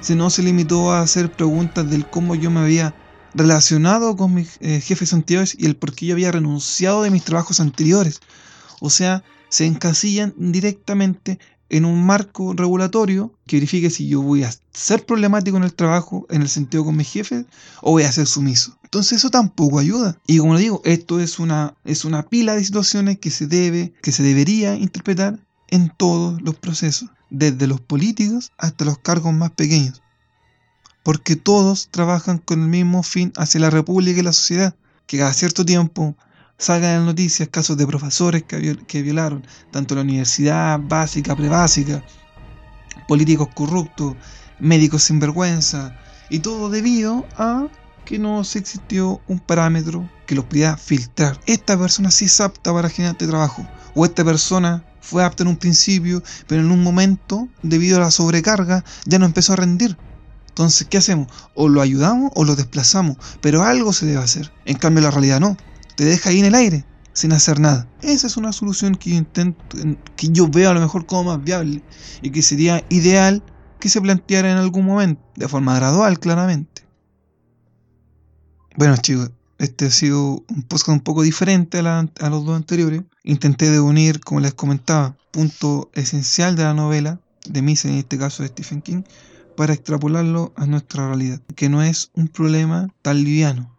sino 0.00 0.28
se 0.28 0.42
limitó 0.42 0.92
a 0.92 1.00
hacer 1.00 1.32
preguntas 1.32 1.88
del 1.88 2.08
cómo 2.08 2.34
yo 2.34 2.50
me 2.50 2.60
había 2.60 2.94
relacionado 3.34 4.16
con 4.16 4.34
mis 4.34 4.58
eh, 4.60 4.80
jefes 4.80 5.12
anteriores 5.12 5.56
y 5.58 5.66
el 5.66 5.76
por 5.76 5.94
qué 5.94 6.06
yo 6.06 6.14
había 6.14 6.32
renunciado 6.32 7.02
de 7.02 7.10
mis 7.10 7.24
trabajos 7.24 7.60
anteriores. 7.60 8.20
O 8.80 8.90
sea, 8.90 9.24
se 9.48 9.66
encasillan 9.66 10.34
directamente 10.36 11.38
en 11.70 11.84
un 11.84 12.04
marco 12.04 12.52
regulatorio 12.52 13.32
que 13.46 13.56
verifique 13.56 13.90
si 13.90 14.08
yo 14.08 14.22
voy 14.22 14.44
a 14.44 14.54
ser 14.72 15.04
problemático 15.04 15.56
en 15.56 15.64
el 15.64 15.74
trabajo, 15.74 16.26
en 16.30 16.42
el 16.42 16.48
sentido 16.48 16.84
con 16.84 16.96
mi 16.96 17.04
jefe, 17.04 17.46
o 17.80 17.92
voy 17.92 18.04
a 18.04 18.12
ser 18.12 18.26
sumiso. 18.26 18.76
Entonces 18.84 19.18
eso 19.18 19.30
tampoco 19.30 19.78
ayuda. 19.78 20.18
Y 20.26 20.38
como 20.38 20.58
digo, 20.58 20.82
esto 20.84 21.20
es 21.20 21.38
una, 21.38 21.74
es 21.84 22.04
una 22.04 22.22
pila 22.22 22.54
de 22.54 22.64
situaciones 22.64 23.18
que 23.18 23.30
se 23.30 23.46
debe, 23.46 23.92
que 24.02 24.12
se 24.12 24.22
debería 24.22 24.76
interpretar 24.76 25.38
en 25.68 25.90
todos 25.96 26.40
los 26.42 26.54
procesos, 26.54 27.10
desde 27.30 27.66
los 27.66 27.80
políticos 27.80 28.52
hasta 28.58 28.84
los 28.84 28.98
cargos 28.98 29.32
más 29.32 29.50
pequeños. 29.50 30.02
Porque 31.02 31.36
todos 31.36 31.88
trabajan 31.90 32.38
con 32.38 32.62
el 32.62 32.68
mismo 32.68 33.02
fin 33.02 33.32
hacia 33.36 33.60
la 33.60 33.70
república 33.70 34.20
y 34.20 34.22
la 34.22 34.32
sociedad, 34.32 34.76
que 35.06 35.18
cada 35.18 35.34
cierto 35.34 35.64
tiempo 35.64 36.16
salgan 36.58 36.90
en 36.90 36.96
las 36.98 37.06
noticias 37.06 37.48
casos 37.48 37.76
de 37.76 37.86
profesores 37.86 38.44
que, 38.44 39.02
violaron 39.02 39.46
tanto 39.70 39.94
la 39.94 40.02
universidad 40.02 40.78
básica, 40.80 41.34
prebásica, 41.34 42.04
políticos 43.08 43.48
corruptos, 43.54 44.14
médicos 44.60 45.02
sin 45.04 45.20
vergüenza, 45.20 45.98
y 46.30 46.38
todo 46.38 46.70
debido 46.70 47.26
a 47.36 47.66
que 48.04 48.18
no 48.18 48.44
se 48.44 48.58
existió 48.58 49.20
un 49.28 49.38
parámetro 49.38 50.08
que 50.26 50.34
los 50.34 50.44
pudiera 50.44 50.76
filtrar. 50.76 51.40
Esta 51.46 51.78
persona 51.78 52.10
sí 52.10 52.26
es 52.26 52.40
apta 52.40 52.72
para 52.72 52.88
generar 52.88 53.14
este 53.14 53.26
trabajo, 53.26 53.66
o 53.94 54.04
esta 54.04 54.24
persona 54.24 54.84
fue 55.00 55.24
apta 55.24 55.42
en 55.42 55.48
un 55.48 55.56
principio, 55.56 56.22
pero 56.46 56.62
en 56.62 56.70
un 56.70 56.82
momento, 56.82 57.48
debido 57.62 57.96
a 57.96 58.00
la 58.00 58.10
sobrecarga, 58.10 58.84
ya 59.06 59.18
no 59.18 59.26
empezó 59.26 59.52
a 59.52 59.56
rendir. 59.56 59.96
Entonces, 60.48 60.86
¿qué 60.88 60.98
hacemos? 60.98 61.26
O 61.54 61.68
lo 61.68 61.80
ayudamos 61.82 62.30
o 62.34 62.44
lo 62.44 62.54
desplazamos, 62.54 63.16
pero 63.40 63.64
algo 63.64 63.92
se 63.92 64.06
debe 64.06 64.22
hacer. 64.22 64.52
En 64.66 64.76
cambio, 64.76 65.02
la 65.02 65.10
realidad 65.10 65.40
no 65.40 65.56
te 65.96 66.04
deja 66.04 66.30
ahí 66.30 66.40
en 66.40 66.46
el 66.46 66.54
aire. 66.54 66.84
sin 67.12 67.32
hacer 67.32 67.60
nada. 67.60 67.88
Esa 68.02 68.26
es 68.26 68.36
una 68.36 68.52
solución 68.52 68.96
que 68.96 69.10
yo 69.10 69.16
intento, 69.16 69.62
que 70.16 70.28
yo 70.30 70.48
veo 70.48 70.70
a 70.70 70.74
lo 70.74 70.80
mejor 70.80 71.06
como 71.06 71.24
más 71.30 71.44
viable 71.44 71.80
y 72.22 72.30
que 72.30 72.42
sería 72.42 72.84
ideal 72.88 73.40
que 73.78 73.88
se 73.88 74.00
planteara 74.00 74.50
en 74.50 74.58
algún 74.58 74.84
momento, 74.84 75.22
de 75.36 75.46
forma 75.46 75.76
gradual, 75.76 76.18
claramente. 76.18 76.82
Bueno, 78.76 78.96
chicos, 78.96 79.30
este 79.58 79.86
ha 79.86 79.90
sido 79.90 80.42
un 80.48 80.62
podcast 80.62 80.88
un 80.88 81.00
poco 81.00 81.22
diferente 81.22 81.78
a, 81.78 81.98
a 82.00 82.30
los 82.30 82.44
dos 82.44 82.56
anteriores. 82.56 83.02
Intenté 83.22 83.70
de 83.70 83.78
unir, 83.78 84.20
como 84.20 84.40
les 84.40 84.54
comentaba, 84.54 85.16
punto 85.30 85.90
esencial 85.94 86.56
de 86.56 86.64
la 86.64 86.74
novela, 86.74 87.20
de 87.48 87.62
Misery, 87.62 87.94
en 87.94 88.00
este 88.00 88.18
caso 88.18 88.42
de 88.42 88.48
Stephen 88.48 88.82
King, 88.82 89.02
para 89.56 89.74
extrapolarlo 89.74 90.52
a 90.56 90.66
nuestra 90.66 91.06
realidad, 91.06 91.40
que 91.54 91.68
no 91.68 91.82
es 91.82 92.10
un 92.14 92.28
problema 92.28 92.88
tan 93.02 93.22
liviano. 93.22 93.73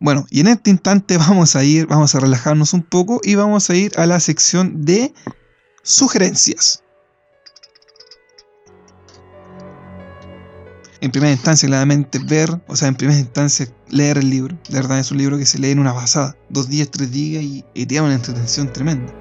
Bueno, 0.00 0.26
y 0.30 0.40
en 0.40 0.48
este 0.48 0.70
instante 0.70 1.16
vamos 1.18 1.56
a 1.56 1.64
ir, 1.64 1.86
vamos 1.86 2.14
a 2.14 2.20
relajarnos 2.20 2.72
un 2.72 2.82
poco 2.82 3.20
y 3.22 3.34
vamos 3.34 3.70
a 3.70 3.74
ir 3.74 3.92
a 3.98 4.06
la 4.06 4.20
sección 4.20 4.84
de 4.84 5.12
sugerencias. 5.82 6.82
En 11.00 11.10
primera 11.10 11.32
instancia, 11.32 11.68
claramente 11.68 12.18
ver, 12.18 12.62
o 12.66 12.76
sea, 12.76 12.88
en 12.88 12.94
primera 12.94 13.18
instancia, 13.18 13.68
leer 13.90 14.16
el 14.16 14.30
libro. 14.30 14.58
De 14.70 14.76
verdad, 14.76 14.98
es 14.98 15.10
un 15.10 15.18
libro 15.18 15.36
que 15.36 15.44
se 15.44 15.58
lee 15.58 15.72
en 15.72 15.78
una 15.78 15.92
pasada, 15.92 16.34
dos 16.48 16.70
días, 16.70 16.90
tres 16.90 17.10
días 17.10 17.42
y, 17.42 17.62
te 17.84 17.94
da 17.94 18.02
una 18.02 18.14
entretención 18.14 18.72
tremenda. 18.72 19.12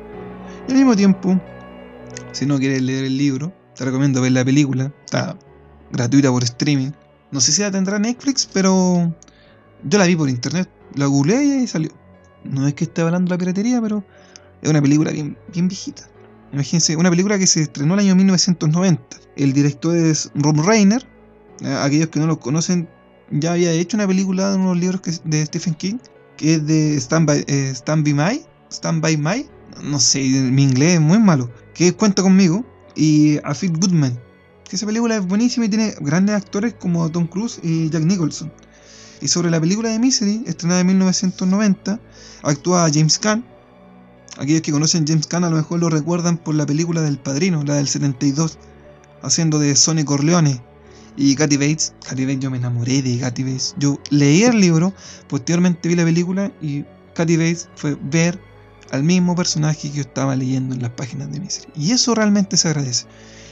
Y 0.66 0.72
al 0.72 0.78
mismo 0.78 0.96
tiempo, 0.96 1.42
si 2.32 2.46
no 2.46 2.58
quieres 2.58 2.82
leer 2.82 3.04
el 3.04 3.18
libro, 3.18 3.54
te 3.76 3.84
recomiendo 3.84 4.22
ver 4.22 4.32
la 4.32 4.46
película. 4.46 4.94
Está 5.04 5.38
gratuita 5.92 6.32
por 6.32 6.46
streaming. 6.46 6.92
No 7.32 7.42
sé 7.42 7.52
si 7.52 7.62
la 7.62 7.72
tendrá 7.72 8.00
Netflix, 8.00 8.48
pero 8.54 9.14
yo 9.84 9.98
la 9.98 10.06
vi 10.06 10.16
por 10.16 10.30
internet. 10.30 10.70
La 10.96 11.06
googleé 11.08 11.44
y 11.44 11.52
ahí 11.52 11.68
salió. 11.68 11.92
No 12.44 12.68
es 12.68 12.74
que 12.74 12.86
esté 12.86 13.02
hablando 13.02 13.30
de 13.30 13.36
la 13.36 13.38
piratería, 13.38 13.82
pero 13.82 14.04
es 14.62 14.70
una 14.70 14.82
película 14.82 15.12
bien, 15.12 15.38
bien 15.52 15.68
viejita. 15.68 16.04
Imagínense, 16.52 16.96
una 16.96 17.10
película 17.10 17.40
que 17.40 17.48
se 17.48 17.62
estrenó 17.62 17.96
el 17.96 18.02
año 18.02 18.16
1990. 18.16 19.18
El 19.36 19.54
director 19.54 19.96
es 19.96 20.32
Rob 20.36 20.62
Reiner. 20.66 21.06
Aquellos 21.82 22.10
que 22.10 22.20
no 22.20 22.28
lo 22.28 22.40
conocen, 22.40 22.88
ya 23.32 23.54
había 23.54 23.72
hecho 23.72 23.98
una 23.98 24.08
película 24.08 24.52
de 24.52 24.58
unos 24.58 24.78
libros 24.78 25.02
de 25.24 25.46
Stephen 25.46 25.74
King, 25.76 25.98
que 26.38 26.56
es 26.56 26.68
de 26.68 26.96
Stand 26.98 27.28
By, 27.28 27.46
eh, 27.48 27.72
Stand 27.74 28.04
By 28.04 28.14
My. 28.14 28.46
Stand 28.70 29.02
By 29.02 29.18
My. 29.18 29.48
No 29.82 30.00
sé, 30.00 30.20
mi 30.20 30.64
inglés 30.64 30.96
es 30.96 31.02
muy 31.02 31.20
malo. 31.20 31.50
Que 31.74 31.94
Cuenta 31.94 32.22
conmigo 32.22 32.66
y 32.96 33.38
A 33.38 33.54
Goodman. 33.54 34.20
Que 34.70 34.76
esa 34.76 34.86
película 34.86 35.16
es 35.16 35.26
buenísima 35.26 35.66
y 35.66 35.70
tiene 35.70 35.96
grandes 36.02 36.36
actores 36.36 36.76
como 36.76 37.10
Tom 37.10 37.28
Cruise 37.28 37.60
y 37.64 37.90
Jack 37.90 38.04
Nicholson. 38.04 38.52
Y 39.22 39.28
sobre 39.28 39.50
la 39.50 39.60
película 39.60 39.90
de 39.90 40.00
Misery, 40.00 40.44
estrenada 40.46 40.82
en 40.82 40.88
1990, 40.88 42.00
actúa 42.44 42.90
James 42.94 43.20
Caan. 43.20 43.46
Aquellos 44.38 44.62
que 44.62 44.72
conocen 44.72 45.06
James 45.08 45.28
Caan 45.28 45.44
a 45.44 45.50
lo 45.50 45.58
mejor 45.58 45.80
lo 45.80 45.90
recuerdan 45.90 46.38
por 46.38 46.56
la 46.56 46.66
película 46.66 47.02
del 47.02 47.20
Padrino, 47.20 47.64
la 47.64 47.76
del 47.76 47.88
72, 47.88 48.58
haciendo 49.22 49.60
de 49.60 49.76
Sonny 49.76 50.04
Corleone. 50.04 50.62
Y 51.16 51.36
Katy 51.36 51.58
Bates, 51.58 51.94
Katy 52.08 52.26
Bates, 52.26 52.40
yo 52.40 52.50
me 52.50 52.58
enamoré 52.58 53.02
de 53.02 53.20
Katy 53.20 53.44
Bates. 53.44 53.76
Yo 53.78 54.00
leí 54.10 54.44
el 54.44 54.60
libro, 54.60 54.94
posteriormente 55.28 55.88
vi 55.88 55.96
la 55.96 56.04
película 56.04 56.52
y 56.60 56.86
Katy 57.14 57.38
Bates 57.38 57.70
fue 57.76 57.96
ver 58.02 58.40
al 58.92 59.04
mismo 59.04 59.36
personaje 59.36 59.90
que 59.90 59.98
yo 59.98 60.02
estaba 60.02 60.36
leyendo 60.36 60.76
en 60.76 60.82
las 60.82 60.92
páginas 60.92 61.32
de 61.32 61.40
Misery. 61.40 61.68
Y 61.76 61.92
eso 61.92 62.14
realmente 62.16 62.58
se 62.58 62.68
agradece. 62.68 63.06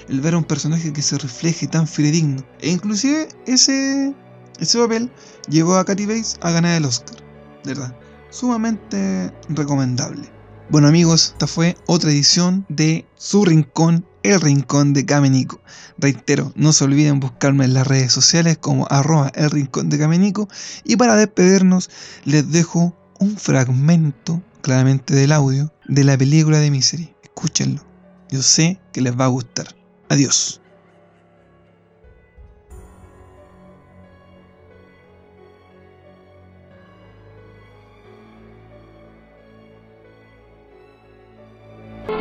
El 0.10 0.22
ver 0.22 0.34
a 0.34 0.38
un 0.38 0.44
personaje 0.44 0.92
que 0.94 1.02
se 1.02 1.18
refleje 1.18 1.68
tan 1.68 1.88
fidedigno. 1.88 2.44
E 2.60 2.70
inclusive 2.70 3.28
ese, 3.46 4.14
ese 4.60 4.78
papel 4.78 5.12
llevó 5.50 5.76
a 5.76 5.86
Katy 5.86 6.06
Bates 6.06 6.38
a 6.42 6.52
ganar 6.52 6.78
el 6.78 6.86
Oscar. 6.86 7.18
De 7.64 7.74
verdad. 7.74 7.96
Sumamente 8.30 9.34
recomendable. 9.50 10.30
Bueno 10.70 10.88
amigos, 10.88 11.32
esta 11.34 11.48
fue 11.48 11.76
otra 11.86 12.12
edición 12.12 12.66
de 12.70 13.06
Su 13.16 13.44
Rincón, 13.44 14.06
el 14.24 14.40
Rincón 14.40 14.94
de 14.94 15.06
Camenico. 15.06 15.60
Reitero, 15.98 16.54
no 16.56 16.72
se 16.72 16.86
olviden 16.86 17.20
buscarme 17.20 17.66
en 17.66 17.74
las 17.74 17.88
redes 17.88 18.14
sociales 18.14 18.58
como 18.58 18.88
arroba 18.90 19.32
el 19.36 19.52
Rincón 19.52 19.90
de 19.90 20.00
Camenico. 20.00 20.48
Y 20.86 20.96
para 20.96 21.18
despedirnos 21.18 21.90
les 22.24 22.50
dejo 22.52 22.96
un 23.20 23.38
fragmento 23.38 24.42
claramente 24.62 25.14
del 25.14 25.34
audio, 25.34 25.74
de 25.90 26.06
la 26.06 26.18
película 26.18 26.60
de 26.60 26.72
Misery. 26.72 27.14
Escúchenlo. 27.22 27.84
Yo 28.30 28.42
sé 28.42 28.80
que 28.94 29.02
les 29.02 29.20
va 29.20 29.26
a 29.26 29.30
gustar. 29.30 29.76
Adiós. 30.08 30.61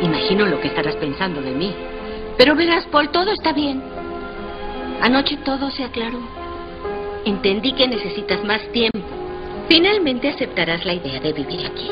Imagino 0.01 0.45
lo 0.45 0.59
que 0.59 0.67
estarás 0.67 0.95
pensando 0.95 1.41
de 1.41 1.51
mí. 1.51 1.73
Pero 2.37 2.55
verás, 2.55 2.85
Paul, 2.87 3.09
todo 3.09 3.31
está 3.31 3.53
bien. 3.53 3.81
Anoche 5.01 5.37
todo 5.37 5.69
se 5.71 5.83
aclaró. 5.83 6.19
Entendí 7.25 7.73
que 7.73 7.87
necesitas 7.87 8.43
más 8.43 8.61
tiempo. 8.71 8.99
Finalmente 9.67 10.29
aceptarás 10.29 10.85
la 10.85 10.93
idea 10.93 11.19
de 11.19 11.33
vivir 11.33 11.65
aquí. 11.65 11.89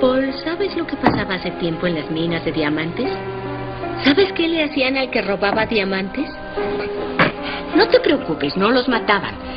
Paul, 0.00 0.32
¿sabes 0.44 0.76
lo 0.76 0.86
que 0.86 0.96
pasaba 0.96 1.34
hace 1.34 1.50
tiempo 1.52 1.86
en 1.86 1.96
las 1.96 2.10
minas 2.10 2.44
de 2.44 2.52
diamantes? 2.52 3.10
¿Sabes 4.04 4.32
qué 4.32 4.48
le 4.48 4.64
hacían 4.64 4.96
al 4.96 5.10
que 5.10 5.22
robaba 5.22 5.66
diamantes? 5.66 6.30
No 7.74 7.88
te 7.88 8.00
preocupes, 8.00 8.56
no 8.56 8.70
los 8.70 8.88
mataban. 8.88 9.47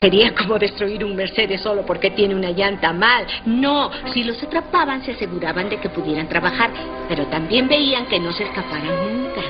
Sería 0.00 0.34
como 0.34 0.58
destruir 0.58 1.04
un 1.04 1.16
Mercedes 1.16 1.60
solo 1.60 1.84
porque 1.84 2.10
tiene 2.10 2.34
una 2.34 2.50
llanta 2.50 2.92
mal. 2.92 3.26
No, 3.46 3.90
si 4.12 4.24
los 4.24 4.42
atrapaban 4.42 5.04
se 5.04 5.12
aseguraban 5.12 5.68
de 5.68 5.78
que 5.78 5.88
pudieran 5.88 6.28
trabajar, 6.28 6.70
pero 7.08 7.26
también 7.26 7.68
veían 7.68 8.06
que 8.06 8.20
no 8.20 8.32
se 8.32 8.44
escaparan 8.44 8.84
nunca. 8.86 9.40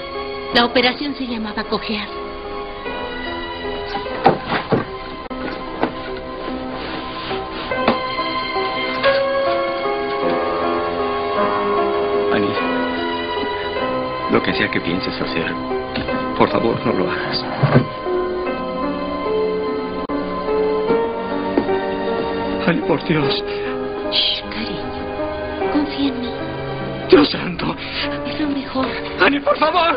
La 0.54 0.64
operación 0.64 1.14
se 1.14 1.26
llamaba 1.26 1.64
cojear. 1.64 2.08
Lo 14.30 14.40
que 14.40 14.54
sea 14.54 14.70
que 14.70 14.80
pienses 14.80 15.20
hacer, 15.20 15.52
por 16.38 16.48
favor 16.50 16.78
no 16.86 16.92
lo 16.92 17.10
hagas. 17.10 17.89
Por 22.90 23.04
Dios. 23.04 23.44
Shh, 24.10 24.42
cariño. 24.50 25.72
Confía 25.72 26.08
en 26.08 26.20
mí. 26.22 26.30
Dios 27.08 27.30
santo. 27.30 27.76
Es 28.26 28.40
lo 28.40 28.48
mejor. 28.48 28.88
Annie, 29.20 29.38
por 29.38 29.56
favor. 29.58 29.96